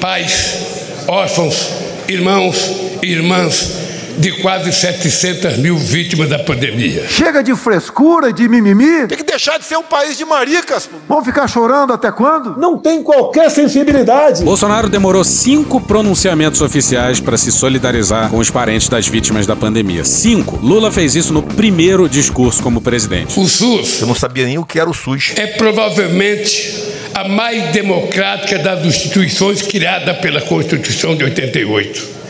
[0.00, 1.70] pais, órfãos,
[2.08, 2.70] irmãos
[3.02, 3.83] e irmãs
[4.18, 7.06] de quase 700 mil vítimas da pandemia.
[7.08, 9.06] Chega de frescura, de mimimi.
[9.06, 10.88] Tem que deixar de ser um país de maricas.
[11.08, 12.58] Vão ficar chorando até quando?
[12.58, 14.42] Não tem qualquer sensibilidade.
[14.42, 20.04] Bolsonaro demorou cinco pronunciamentos oficiais para se solidarizar com os parentes das vítimas da pandemia.
[20.04, 20.58] Cinco.
[20.62, 23.38] Lula fez isso no primeiro discurso como presidente.
[23.38, 24.00] O SUS.
[24.00, 25.32] Eu não sabia nem o que era o SUS.
[25.36, 32.23] É provavelmente a mais democrática das instituições criada pela Constituição de 88.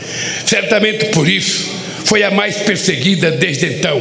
[0.45, 1.71] Certamente por isso
[2.05, 3.99] foi a mais perseguida desde então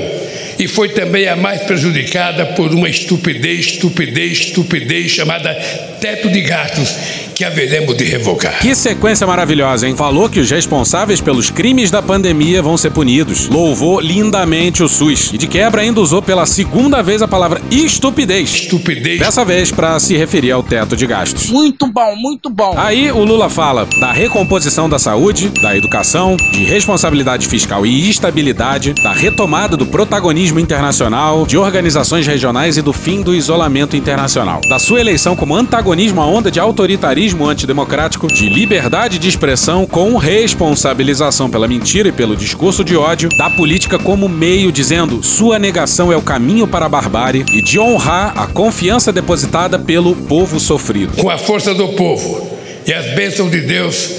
[0.58, 5.52] e foi também a mais prejudicada por uma estupidez, estupidez, estupidez chamada
[6.00, 6.94] teto de gastos
[7.34, 8.60] que haveremos de revogar.
[8.60, 9.96] Que sequência maravilhosa, hein?
[9.96, 13.48] Falou que os responsáveis pelos crimes da pandemia vão ser punidos.
[13.48, 15.32] Louvou lindamente o SUS.
[15.32, 18.54] E de quebra ainda usou pela segunda vez a palavra estupidez.
[18.54, 19.18] Estupidez.
[19.18, 21.50] Dessa vez para se referir ao teto de gastos.
[21.50, 22.74] Muito bom, muito bom.
[22.76, 28.92] Aí o Lula fala da recomposição da saúde, da educação, de responsabilidade fiscal e estabilidade,
[29.02, 34.60] da retomada do protagonismo internacional, de organizações regionais e do fim do isolamento internacional.
[34.68, 40.16] Da sua eleição como antagonismo à onda de autoritarismo antidemocrático, de liberdade de expressão com
[40.16, 46.12] responsabilização pela mentira e pelo discurso de ódio, da política como meio, dizendo sua negação
[46.12, 51.16] é o caminho para a barbárie e de honrar a confiança depositada pelo povo sofrido.
[51.16, 52.50] Com a força do povo
[52.86, 54.10] e as bênçãos de Deus,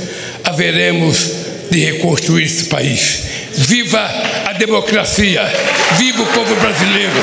[0.44, 3.24] haveremos de reconstruir esse país.
[3.54, 4.00] Viva
[4.46, 5.44] a democracia!
[5.98, 7.14] Viva o povo brasileiro!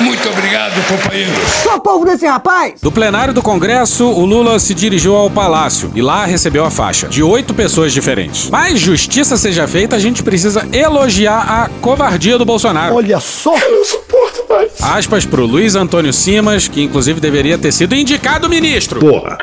[0.00, 1.34] Muito obrigado, companheiros.
[1.62, 2.74] Sou povo desse rapaz!
[2.82, 7.08] Do plenário do Congresso, o Lula se dirigiu ao Palácio e lá recebeu a faixa
[7.08, 8.50] de oito pessoas diferentes.
[8.50, 12.94] Mas justiça seja feita, a gente precisa elogiar a covardia do Bolsonaro.
[12.94, 13.56] Olha só!
[13.56, 14.72] Eu não suporto mais.
[14.82, 19.00] Aspas pro Luiz Antônio Simas, que inclusive deveria ter sido indicado ministro.
[19.00, 19.38] Porra.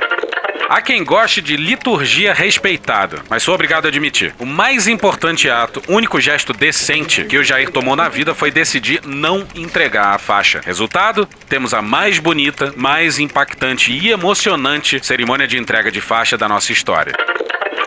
[0.74, 4.34] Há quem goste de liturgia respeitada, mas sou obrigado a admitir.
[4.40, 9.00] O mais importante ato, único gesto decente que o Jair tomou na vida foi decidir
[9.06, 10.62] não entregar a faixa.
[10.66, 11.30] Resultado?
[11.48, 16.72] Temos a mais bonita, mais impactante e emocionante cerimônia de entrega de faixa da nossa
[16.72, 17.14] história.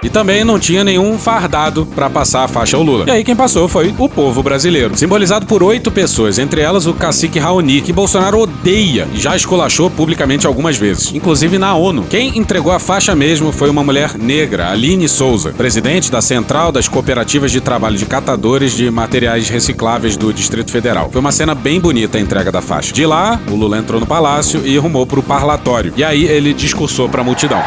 [0.03, 3.05] E também não tinha nenhum fardado para passar a faixa ao Lula.
[3.09, 6.95] E aí quem passou foi o povo brasileiro, simbolizado por oito pessoas, entre elas o
[6.95, 12.05] cacique Raoni, que Bolsonaro odeia e já esculachou publicamente algumas vezes, inclusive na ONU.
[12.09, 16.89] Quem entregou a faixa mesmo foi uma mulher negra, Aline Souza, presidente da Central das
[16.89, 21.11] Cooperativas de Trabalho de Catadores de Materiais Recicláveis do Distrito Federal.
[21.11, 22.93] Foi uma cena bem bonita a entrega da faixa.
[22.93, 25.93] De lá, o Lula entrou no palácio e rumou para o parlatório.
[25.97, 27.63] E aí ele discursou para a multidão.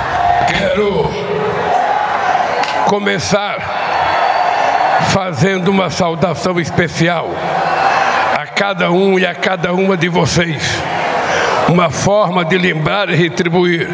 [0.48, 1.29] Quero
[2.90, 3.60] começar
[5.12, 7.30] fazendo uma saudação especial
[8.36, 10.82] a cada um e a cada uma de vocês.
[11.68, 13.88] Uma forma de lembrar e retribuir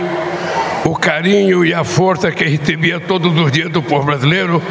[0.86, 4.64] o carinho e a força que recebia todos os dias do povo brasileiro,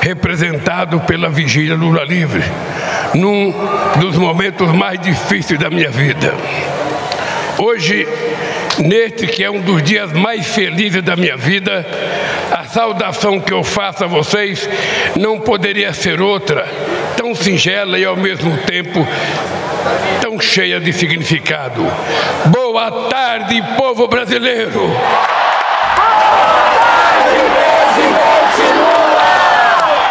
[0.00, 2.42] representado pela Vigília Lula Livre,
[3.14, 3.54] num
[4.00, 6.34] dos momentos mais difíceis da minha vida.
[7.56, 8.04] Hoje,
[8.78, 11.86] neste que é um dos dias mais felizes da minha vida,
[12.50, 14.68] a saudação que eu faço a vocês
[15.16, 16.66] não poderia ser outra,
[17.16, 19.06] tão singela e ao mesmo tempo
[20.20, 21.86] tão cheia de significado.
[22.46, 24.90] Boa tarde, povo brasileiro!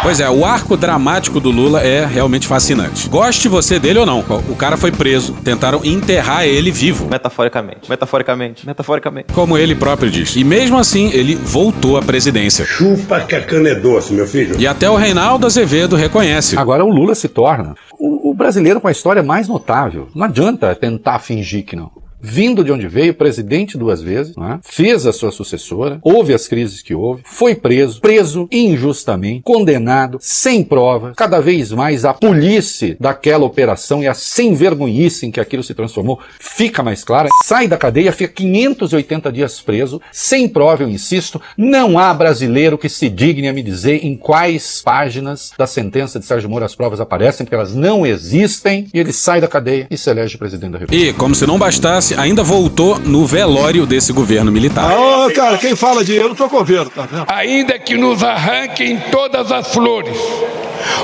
[0.02, 3.06] Pois é, o arco dramático do Lula é realmente fascinante.
[3.08, 7.06] Goste você dele ou não, o cara foi preso, tentaram enterrar ele vivo.
[7.10, 9.32] Metaforicamente, metaforicamente, metaforicamente.
[9.34, 10.36] Como ele próprio diz.
[10.36, 12.64] E mesmo assim, ele voltou à presidência.
[12.64, 14.56] Chupa que a cana é doce, meu filho.
[14.58, 16.58] E até o Reinaldo Azevedo reconhece.
[16.58, 20.08] Agora o Lula se torna o, o brasileiro com a história mais notável.
[20.14, 24.58] Não adianta tentar fingir que não vindo de onde veio, presidente duas vezes, é?
[24.62, 30.62] fez a sua sucessora, houve as crises que houve, foi preso, preso injustamente, condenado, sem
[30.62, 35.62] prova, cada vez mais a polícia daquela operação e a sem vergonhice em que aquilo
[35.62, 40.88] se transformou fica mais clara, sai da cadeia, fica 580 dias preso, sem prova, eu
[40.88, 46.18] insisto, não há brasileiro que se digne a me dizer em quais páginas da sentença
[46.18, 49.86] de Sérgio Moro as provas aparecem, porque elas não existem, e ele sai da cadeia
[49.90, 51.10] e se elege presidente da República.
[51.10, 54.90] E, como se não bastasse, ainda voltou no velório desse governo militar.
[54.90, 57.24] Ah, oh, cara, quem fala de eu não tô com governo, tá vendo?
[57.28, 60.16] Ainda que nos arranquem todas as flores,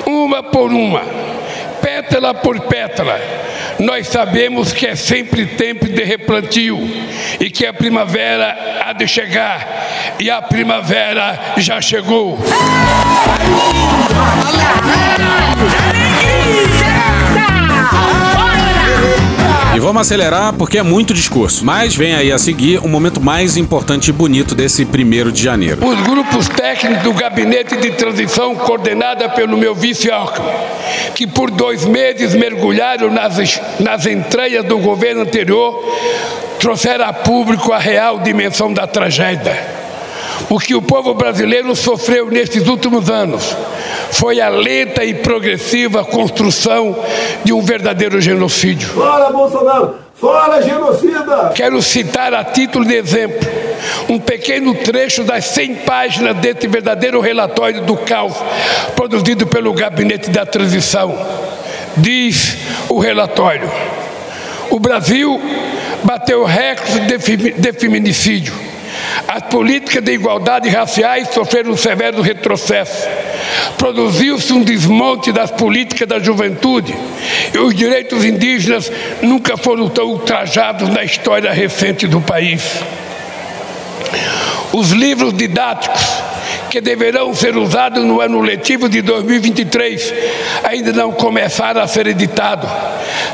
[0.07, 1.03] uma por uma,
[1.81, 3.21] pétala por pétala,
[3.79, 6.79] nós sabemos que é sempre tempo de replantio
[7.41, 12.39] e que a primavera há de chegar e a primavera já chegou.
[19.77, 21.63] E vamos acelerar porque é muito discurso.
[21.63, 25.87] Mas vem aí a seguir o momento mais importante e bonito desse primeiro de janeiro.
[25.87, 30.49] Os grupos técnicos do gabinete de transição, coordenada pelo meu vice Alckmin,
[31.15, 35.85] que por dois meses mergulharam nas, nas entranhas do governo anterior,
[36.59, 39.63] trouxeram a público a real dimensão da tragédia.
[40.49, 43.55] O que o povo brasileiro sofreu nesses últimos anos
[44.13, 46.97] foi a lenta e progressiva construção
[47.45, 48.89] de um verdadeiro genocídio.
[48.89, 49.95] Fora Bolsonaro!
[50.15, 51.53] Fora genocida!
[51.55, 53.49] Quero citar a título de exemplo
[54.09, 58.35] um pequeno trecho das 100 páginas desse verdadeiro relatório do caos
[58.95, 61.15] produzido pelo Gabinete da Transição.
[61.97, 62.57] Diz
[62.89, 63.71] o relatório:
[64.71, 65.41] o Brasil
[66.03, 67.01] bateu recorde
[67.59, 68.66] de feminicídio
[69.29, 73.07] as políticas de igualdade raciais sofreram um severo retrocesso.
[73.79, 76.95] Produziu-se um desmonte das políticas da juventude
[77.55, 78.91] e os direitos indígenas
[79.23, 82.63] nunca foram tão ultrajados na história recente do país.
[84.73, 86.03] Os livros didáticos
[86.71, 90.15] que deverão ser usados no ano letivo de 2023
[90.65, 92.69] ainda não começaram a ser editados.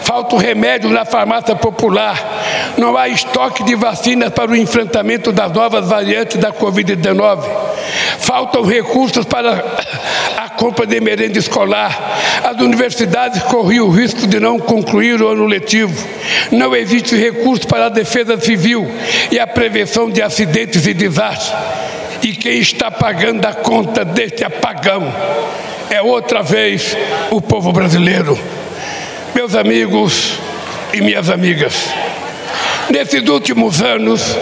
[0.02, 2.74] Falta o remédio na farmácia popular.
[2.76, 7.44] Não há estoque de vacinas para o enfrentamento das novas variantes da Covid-19.
[8.18, 9.64] Faltam recursos para
[10.36, 12.20] a compra de merenda escolar.
[12.44, 15.94] As universidades corriam o risco de não concluir o ano letivo.
[16.50, 18.90] Não existe recurso para a defesa civil
[19.30, 21.52] e a prevenção de acidentes e desastres.
[22.22, 25.12] E quem está pagando a conta deste apagão
[25.90, 26.96] é outra vez
[27.30, 28.38] o povo brasileiro.
[29.34, 30.38] Meus amigos
[30.92, 31.88] e minhas amigas,
[32.88, 34.36] nesses últimos anos,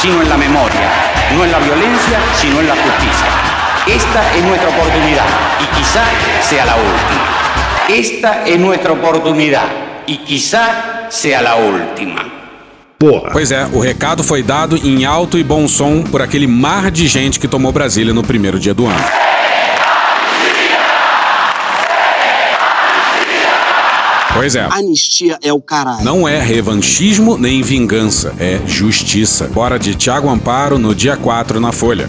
[0.00, 0.88] sino en la memoria,
[1.34, 3.26] no en la violencia, sino en la justicia.
[3.86, 5.26] Esta es nuestra oportunidad
[5.60, 6.04] y quizá
[6.40, 7.30] sea la última.
[7.88, 9.66] Esta es nuestra oportunidad
[10.06, 12.24] e quizá sea la última.
[12.98, 13.30] Porra.
[13.32, 17.06] Pois é, o recado foi dado em alto e bom som por aquele mar de
[17.06, 19.29] gente que tomou Brasília no primeiro dia do ano.
[24.40, 24.66] Pois é.
[24.70, 26.02] Anistia é o caralho.
[26.02, 29.46] Não é revanchismo nem vingança, é justiça.
[29.48, 32.08] Bora de Tiago Amparo no dia 4 na Folha.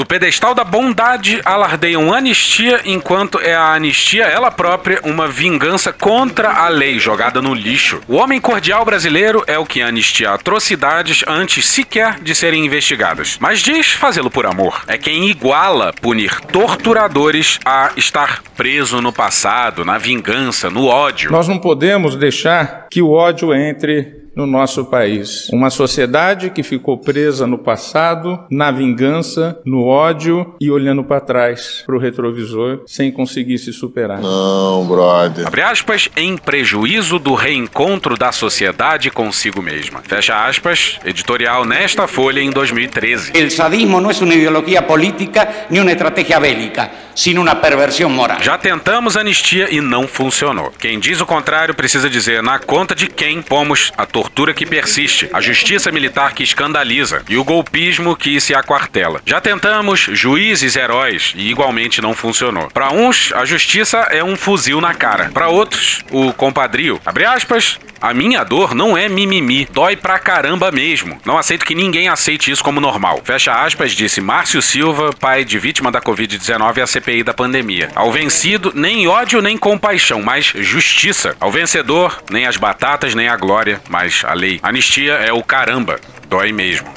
[0.00, 6.50] Do pedestal da bondade alardeiam anistia, enquanto é a anistia ela própria uma vingança contra
[6.54, 8.00] a lei jogada no lixo.
[8.08, 13.36] O homem cordial brasileiro é o que anistia atrocidades antes sequer de serem investigadas.
[13.38, 14.84] Mas diz fazê-lo por amor.
[14.86, 21.30] É quem iguala punir torturadores a estar preso no passado, na vingança, no ódio.
[21.30, 25.48] Nós não podemos deixar que o ódio entre no nosso país.
[25.52, 31.82] Uma sociedade que ficou presa no passado, na vingança, no ódio e olhando para trás,
[31.84, 34.20] para o retrovisor, sem conseguir se superar.
[34.20, 35.46] Não, brother.
[35.46, 40.00] Abre aspas, em prejuízo do reencontro da sociedade consigo mesma.
[40.02, 43.32] Fecha aspas, editorial nesta folha em 2013.
[43.34, 48.42] El sadismo no es una ideología política ni una estrategia bélica, sino una perversión moral.
[48.42, 50.72] Já tentamos anistia e não funcionou.
[50.78, 55.28] Quem diz o contrário precisa dizer na conta de quem pomos a tortura que persiste,
[55.32, 59.20] a justiça militar que escandaliza e o golpismo que se aquartela.
[59.26, 62.68] Já tentamos juízes heróis e igualmente não funcionou.
[62.70, 65.30] Para uns, a justiça é um fuzil na cara.
[65.32, 67.00] Para outros, o compadrio.
[67.04, 67.78] Abre aspas.
[68.00, 71.20] A minha dor não é mimimi, dói pra caramba mesmo.
[71.22, 73.20] Não aceito que ninguém aceite isso como normal.
[73.22, 77.90] Fecha aspas, disse Márcio Silva, pai de vítima da Covid-19 e a CPI da pandemia.
[77.94, 81.36] Ao vencido, nem ódio nem compaixão, mas justiça.
[81.38, 84.58] Ao vencedor, nem as batatas nem a glória, mas a lei.
[84.62, 85.98] Anistia é o caramba,
[86.28, 86.88] dói mesmo.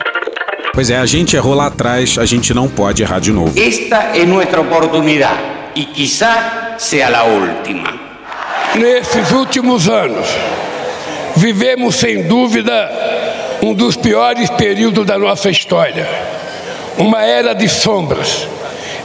[0.73, 3.53] Pois é, a gente errou lá atrás, a gente não pode errar de novo.
[3.55, 5.35] Esta es nuestra oportunidad
[5.75, 7.93] y quizá sea la última.
[8.75, 10.27] Nesses últimos anos,
[11.35, 12.89] vivemos sem dúvida
[13.61, 16.07] um dos piores períodos da nossa história.
[16.97, 18.47] Uma era de sombras,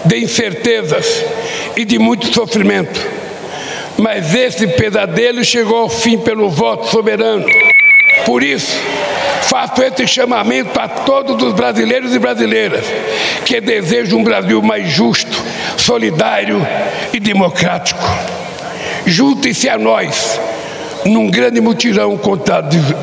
[0.04, 1.24] de incertezas
[1.76, 2.98] e de muito sofrimento.
[3.98, 7.44] Mas esse pesadelo chegou ao fim pelo voto soberano.
[8.24, 8.76] Por isso,
[9.42, 12.84] faço esse chamamento a todos os brasileiros e brasileiras
[13.44, 15.42] que desejam um Brasil mais justo,
[15.76, 16.66] solidário
[17.12, 18.02] e democrático.
[19.06, 20.38] Junte-se a nós
[21.04, 22.62] num grande mutirão contra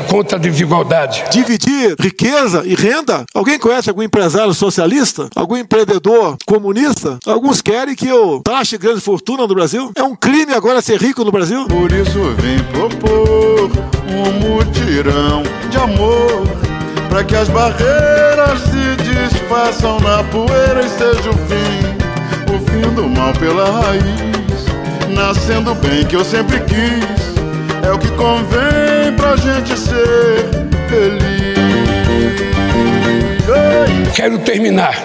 [0.09, 1.23] contra a desigualdade.
[1.31, 3.25] Dividir riqueza e renda?
[3.33, 5.29] Alguém conhece algum empresário socialista?
[5.35, 7.17] Algum empreendedor comunista?
[7.25, 9.91] Alguns querem que eu taxe grande fortuna no Brasil?
[9.95, 11.65] É um crime agora ser rico no Brasil?
[11.67, 13.71] Por isso vem propor
[14.09, 16.43] um mutirão de amor
[17.09, 23.07] para que as barreiras se desfaçam na poeira e seja o fim, o fim do
[23.07, 24.65] mal pela raiz,
[25.09, 27.24] nascendo bem que eu sempre quis.
[27.85, 30.49] É o que convém pra gente ser
[30.89, 31.55] feliz.
[34.15, 35.03] Quero terminar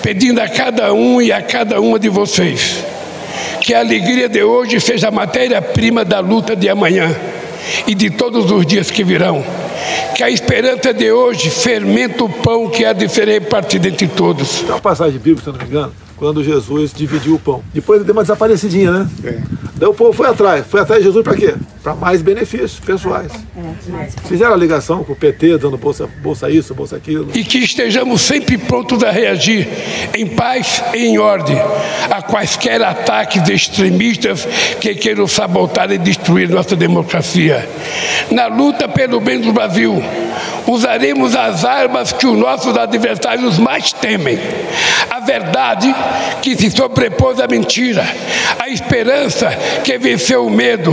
[0.00, 2.84] pedindo a cada um e a cada uma de vocês
[3.60, 7.14] que a alegria de hoje seja a matéria-prima da luta de amanhã
[7.86, 9.44] e de todos os dias que virão.
[10.16, 14.60] Que a esperança de hoje fermenta o pão que há de ser repartido entre todos.
[14.60, 15.92] Tem uma passagem bíblica, se eu não me engano,
[16.22, 17.64] quando Jesus dividiu o pão.
[17.74, 19.10] Depois ele deu uma desaparecidinha, né?
[19.74, 20.64] Daí o povo foi atrás.
[20.68, 21.56] Foi atrás de Jesus para quê?
[21.82, 23.32] Para mais benefícios pessoais.
[24.28, 27.28] Fizeram a ligação com o PT, dando bolsa, bolsa isso, bolsa aquilo.
[27.34, 29.66] E que estejamos sempre prontos a reagir
[30.14, 31.56] em paz e em ordem
[32.08, 34.46] a quaisquer ataques extremistas
[34.80, 37.68] que queiram sabotar e destruir nossa democracia.
[38.30, 40.00] Na luta pelo bem do Brasil,
[40.68, 44.38] usaremos as armas que os nossos adversários mais temem.
[45.22, 45.94] A verdade
[46.42, 48.04] que se sobrepôs à mentira,
[48.58, 49.48] a esperança
[49.84, 50.92] que venceu o medo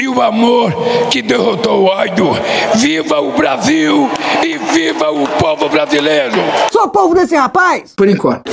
[0.00, 0.72] e o amor
[1.12, 2.28] que derrotou o ódio.
[2.74, 4.10] Viva o Brasil
[4.42, 6.34] e viva o povo brasileiro!
[6.72, 7.92] Sou povo desse rapaz?
[7.94, 8.50] Por enquanto.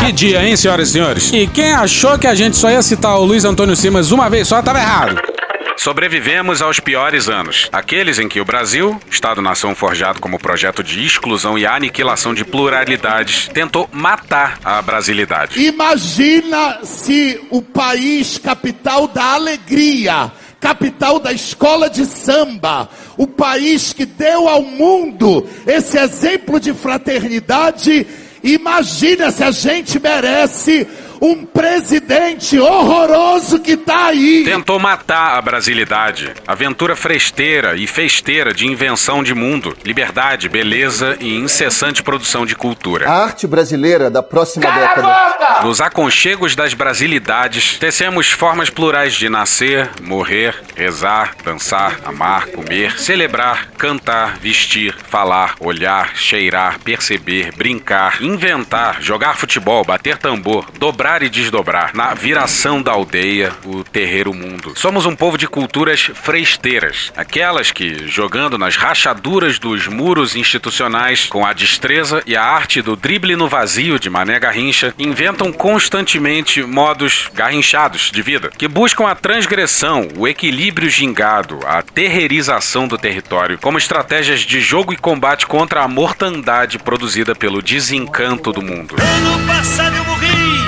[0.00, 1.32] Que dia, hein, senhoras e senhores?
[1.32, 4.46] E quem achou que a gente só ia citar o Luiz Antônio Simas uma vez
[4.46, 5.33] só, estava errado.
[5.76, 11.58] Sobrevivemos aos piores anos, aqueles em que o Brasil, Estado-nação forjado como projeto de exclusão
[11.58, 15.60] e aniquilação de pluralidades, tentou matar a brasilidade.
[15.60, 24.06] Imagina se o país capital da alegria, capital da escola de samba, o país que
[24.06, 28.06] deu ao mundo esse exemplo de fraternidade,
[28.42, 30.86] imagina se a gente merece
[31.24, 34.44] um presidente horroroso que tá aí.
[34.44, 41.34] Tentou matar a brasilidade, aventura fresteira e festeira de invenção de mundo, liberdade, beleza e
[41.34, 43.08] incessante produção de cultura.
[43.08, 45.62] A arte brasileira da próxima década.
[45.62, 53.70] Nos aconchegos das brasilidades, tecemos formas plurais de nascer, morrer, rezar, dançar, amar, comer, celebrar,
[53.78, 61.92] cantar, vestir, falar, olhar, cheirar, perceber, brincar, inventar, jogar futebol, bater tambor, dobrar e desdobrar.
[61.94, 64.72] Na viração da aldeia, o terreiro mundo.
[64.76, 67.12] Somos um povo de culturas fresteiras.
[67.16, 72.96] Aquelas que, jogando nas rachaduras dos muros institucionais, com a destreza e a arte do
[72.96, 79.14] drible no vazio de Mané Garrincha, inventam constantemente modos garrinchados de vida, que buscam a
[79.14, 85.82] transgressão, o equilíbrio gingado, a terreirização do território, como estratégias de jogo e combate contra
[85.82, 88.96] a mortandade produzida pelo desencanto do mundo.
[88.98, 90.63] Ano passado eu morri,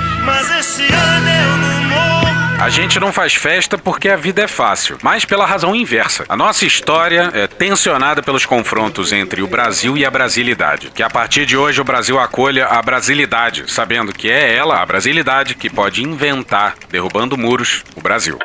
[0.59, 2.37] esse ano eu não morro.
[2.59, 6.25] A gente não faz festa porque a vida é fácil, mas pela razão inversa.
[6.29, 10.91] A nossa história é tensionada pelos confrontos entre o Brasil e a brasilidade.
[10.95, 14.87] Que a partir de hoje o Brasil acolha a brasilidade, sabendo que é ela, a
[14.87, 18.39] brasilidade, que pode inventar, derrubando muros, o Brasil.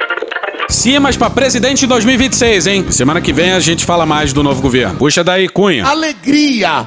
[0.67, 2.91] Cimas pra presidente em 2026, hein?
[2.91, 4.97] Semana que vem a gente fala mais do novo governo.
[4.97, 5.85] Puxa daí, Cunha.
[5.85, 6.85] Alegria!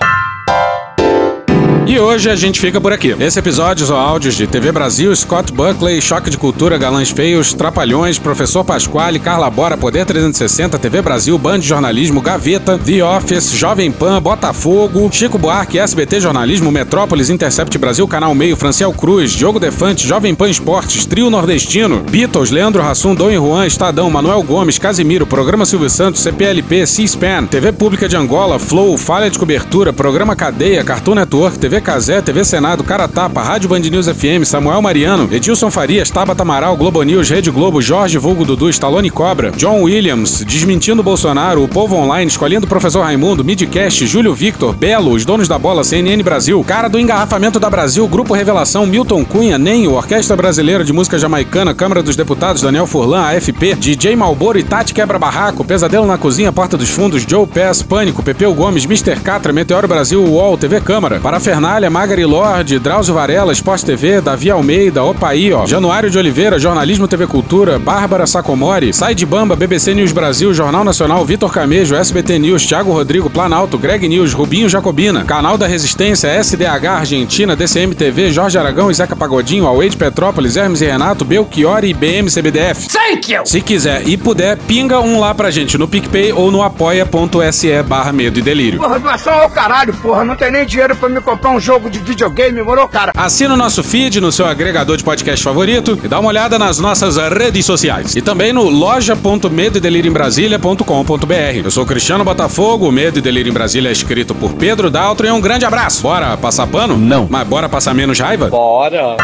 [1.87, 3.15] E hoje a gente fica por aqui.
[3.21, 8.19] Esse episódio são áudios de TV Brasil, Scott Buckley, Choque de Cultura, Galãs Feios, Trapalhões,
[8.19, 13.93] Professor Pasquale, Carla Bora, Poder 360, TV Brasil, Band de Jornalismo, Gaveta, The Office, Jovem
[13.93, 20.09] Pan, Botafogo, Chico Buarque, SBT Jornalismo, Metrópolis, Intercept Brasil, Canal Meio, Franciel Cruz, Diogo Defante,
[20.09, 25.27] Jovem Pan Esportes, Trio Nordestino, Beatles, Leandro Rassum, Dom e Juan, Estadão, Manuel Gomes, Casimiro,
[25.27, 30.83] Programa Silvio Santos, CPLP, C-SPAN, TV Pública de Angola, Flow, Falha de Cobertura, Programa Cadeia,
[30.83, 36.11] Cartoon Network, TV Casé, TV Senado, Caratapa, Rádio Band News FM, Samuel Mariano, Edilson Farias,
[36.11, 41.63] Tabata Amaral, Globo News, Rede Globo, Jorge Vulgo Dudu, Stallone Cobra, John Williams, Desmentindo Bolsonaro,
[41.63, 46.23] O Povo Online, Escolhendo Professor Raimundo, Midcast, Júlio Victor, Belo, Os Donos da Bola, CNN
[46.23, 51.19] Brasil, Cara do Engarrafamento da Brasil, Grupo Revelação, Milton Cunha, Nenho, Orquestra Brasileira de Música
[51.19, 56.19] Jamaicana, Câmara dos Deputados, Daniel Furlan, AFP, DJ Malboro e Tati Quebra Barraco, Pesadelo na
[56.19, 59.21] Cozinha, Porta dos Fundos, Joe Pass, Pânico, Pepeu Gomes, Mr.
[59.21, 61.21] Catra, Meteoro Brasil, UOL, TV Câmara,
[61.65, 67.09] Parafernália, Magari Lorde, Drauzio Varela, Esporte TV, Davi Almeida, Opaí, ó, Januário de Oliveira, Jornalismo
[67.09, 72.39] TV Cultura, Bárbara Sacomori, Sai de Bamba, BBC News Brasil, Jornal Nacional, Vitor Camejo, SBT
[72.39, 78.31] News, Thiago Rodrigo, Planalto, Greg News, Rubinho Jacobina, Canal da Resistência, SDH Argentina, DCM TV,
[78.31, 82.89] Jorge Aragão Zeca Pagodinho, Away de Petrópolis, Hermes e Renato, Belchior e BM CBDF.
[82.89, 83.47] Thank you!
[83.47, 88.13] Se quiser e puder, pinga um lá pra gente no PicPay ou no apoia.se barra
[88.13, 88.79] medo e delírio.
[88.79, 90.25] Porra, doação ao caralho, porra.
[90.25, 93.13] Não tem nem dinheiro pra me comprar um jogo de videogame, moro, cara?
[93.17, 96.79] Assina o nosso feed no seu agregador de podcast favorito e dá uma olhada nas
[96.79, 98.15] nossas redes sociais.
[98.17, 101.65] E também no loja.medoedelirioembrasilha.com.br.
[101.65, 105.27] Eu sou Cristiano Botafogo, o Medo e Delírio em Brasília é escrito por Pedro Daltro
[105.27, 106.03] e um grande abraço.
[106.03, 106.97] Bora passar pano?
[106.97, 107.29] Não.
[107.31, 108.49] Mas bora passar menos raiva?
[108.49, 109.17] Bora.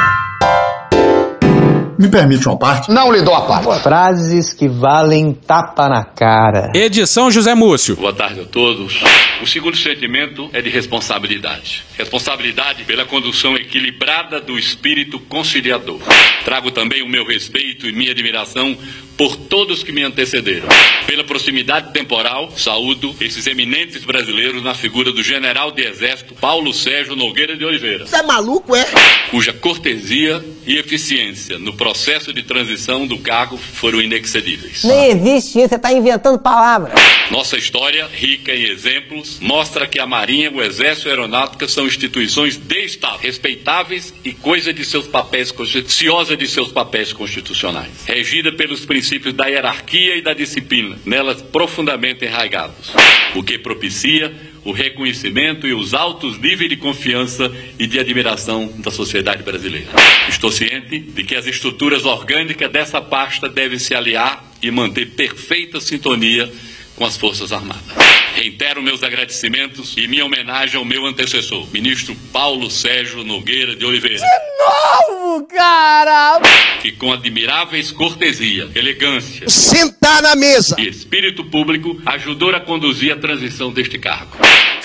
[2.00, 2.90] Me permite uma parte?
[2.90, 3.82] Não lhe dou a parte.
[3.82, 6.72] Frases que valem tapa na cara.
[6.74, 7.94] Edição José Múcio.
[7.94, 9.02] Boa tarde a todos.
[9.42, 11.84] O segundo sentimento é de responsabilidade.
[11.98, 16.00] Responsabilidade pela condução equilibrada do espírito conciliador.
[16.42, 18.74] Trago também o meu respeito e minha admiração
[19.18, 20.68] por todos que me antecederam.
[21.06, 27.14] Pela proximidade temporal, saúdo esses eminentes brasileiros na figura do general de exército Paulo Sérgio
[27.14, 28.06] Nogueira de Oliveira.
[28.06, 28.86] Você é maluco, é?
[29.30, 31.89] Cuja cortesia e eficiência no processo
[32.32, 34.84] de transição do cargo foram inexcedíveis.
[34.84, 36.92] Nem existe isso, você tá inventando palavras.
[37.30, 41.86] Nossa história, rica em exemplos, mostra que a Marinha, o Exército e a Aeronáutica são
[41.86, 45.54] instituições de Estado, respeitáveis e coisa de seus papéis,
[45.86, 52.24] ciosa de seus papéis constitucionais, regida pelos princípios da hierarquia e da disciplina, nelas profundamente
[52.24, 52.92] enraigados,
[53.34, 54.32] o que propicia
[54.64, 59.88] o reconhecimento e os altos níveis de confiança e de admiração da sociedade brasileira.
[60.28, 65.80] Estou ciente de que as estruturas orgânicas dessa pasta devem se aliar e manter perfeita
[65.80, 66.52] sintonia
[66.96, 68.19] com as Forças Armadas.
[68.40, 74.16] Reitero meus agradecimentos e minha homenagem ao meu antecessor, ministro Paulo Sérgio Nogueira de Oliveira.
[74.16, 76.40] De novo, cara!
[76.80, 80.74] Que com admiráveis cortesia, elegância, Sentar na mesa!
[80.78, 84.38] e espírito público ajudou a conduzir a transição deste cargo.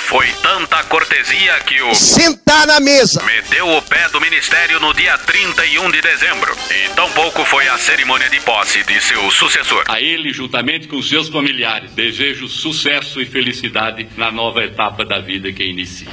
[0.07, 1.95] Foi tanta cortesia que o.
[1.95, 3.23] Sentar na mesa!
[3.23, 6.55] Meteu o pé do ministério no dia 31 de dezembro.
[6.69, 9.83] E tampouco foi a cerimônia de posse de seu sucessor.
[9.89, 15.51] A ele, juntamente com seus familiares, desejo sucesso e felicidade na nova etapa da vida
[15.51, 16.07] que inicia.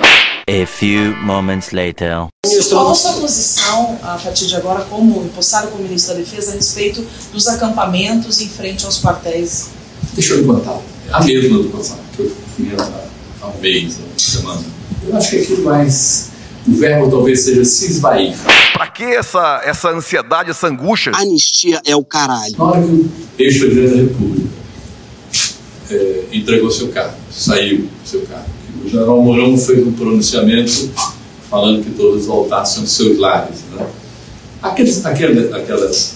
[0.49, 2.29] A few moments later.
[2.71, 6.55] Qual a sua posição, a partir de agora, como empossado como ministro da Defesa, a
[6.55, 9.69] respeito dos acampamentos em frente aos quartéis?
[10.15, 10.81] Deixa eu levantar.
[11.13, 13.12] A mesma do passado, que eu fiz
[13.43, 14.65] há uma semana.
[15.07, 16.31] Eu acho que aquilo mais.
[16.67, 18.37] O verbo talvez seja se esvair.
[18.73, 21.11] Pra que essa, essa ansiedade, essa angústia?
[21.13, 22.55] Anistia é o caralho.
[22.57, 24.49] Na hora que o ex-presidente da República
[25.91, 28.47] é, entregou seu cargo, saiu seu cargo,
[28.85, 30.91] o general Mourão fez um pronunciamento
[31.51, 33.57] falando que todos voltassem aos seus lares.
[33.73, 33.85] Né?
[34.63, 36.15] Aqueles, aquelas, aquelas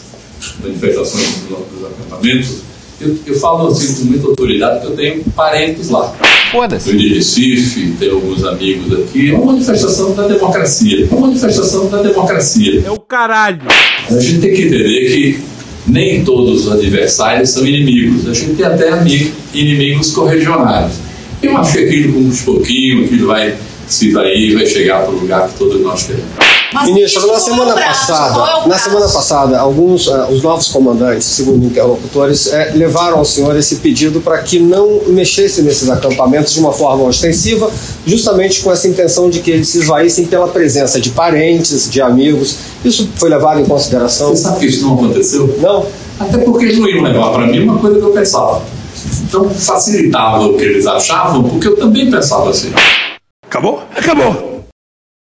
[0.62, 2.62] manifestações dos, dos acampamentos,
[3.01, 6.14] eu, eu falo assim com muita autoridade que eu tenho parentes lá.
[6.51, 6.90] Foda-se.
[6.90, 9.30] Eu de Recife, tenho alguns amigos aqui.
[9.30, 11.05] É uma manifestação da democracia.
[11.11, 12.82] É uma manifestação da democracia.
[12.86, 13.62] É o caralho.
[14.09, 15.40] A gente tem que entender que
[15.86, 18.28] nem todos os adversários são inimigos.
[18.28, 20.97] A gente tem até amigos, inimigos corregionários.
[21.42, 23.55] Eu acho que aquilo, com uns pouquinho, aquilo vai
[23.86, 26.45] se vai vai chegar para o lugar que todos nós queremos.
[26.84, 32.72] Ministro, na semana passada, na semana passada, alguns uh, os novos comandantes, segundo interlocutores, eh,
[32.74, 37.70] levaram ao senhor esse pedido para que não mexesse nesses acampamentos de uma forma ostensiva,
[38.06, 42.56] justamente com essa intenção de que eles se esvaíssem pela presença de parentes, de amigos.
[42.84, 44.30] Isso foi levado em consideração?
[44.30, 45.56] Você sabe que isso não aconteceu?
[45.60, 45.86] Não.
[46.18, 48.62] Até porque eles não iam levar para mim uma coisa que eu pensava.
[49.24, 52.72] Então facilitava o que eles achavam, porque eu também pensava assim.
[53.44, 53.82] Acabou?
[53.94, 54.55] Acabou.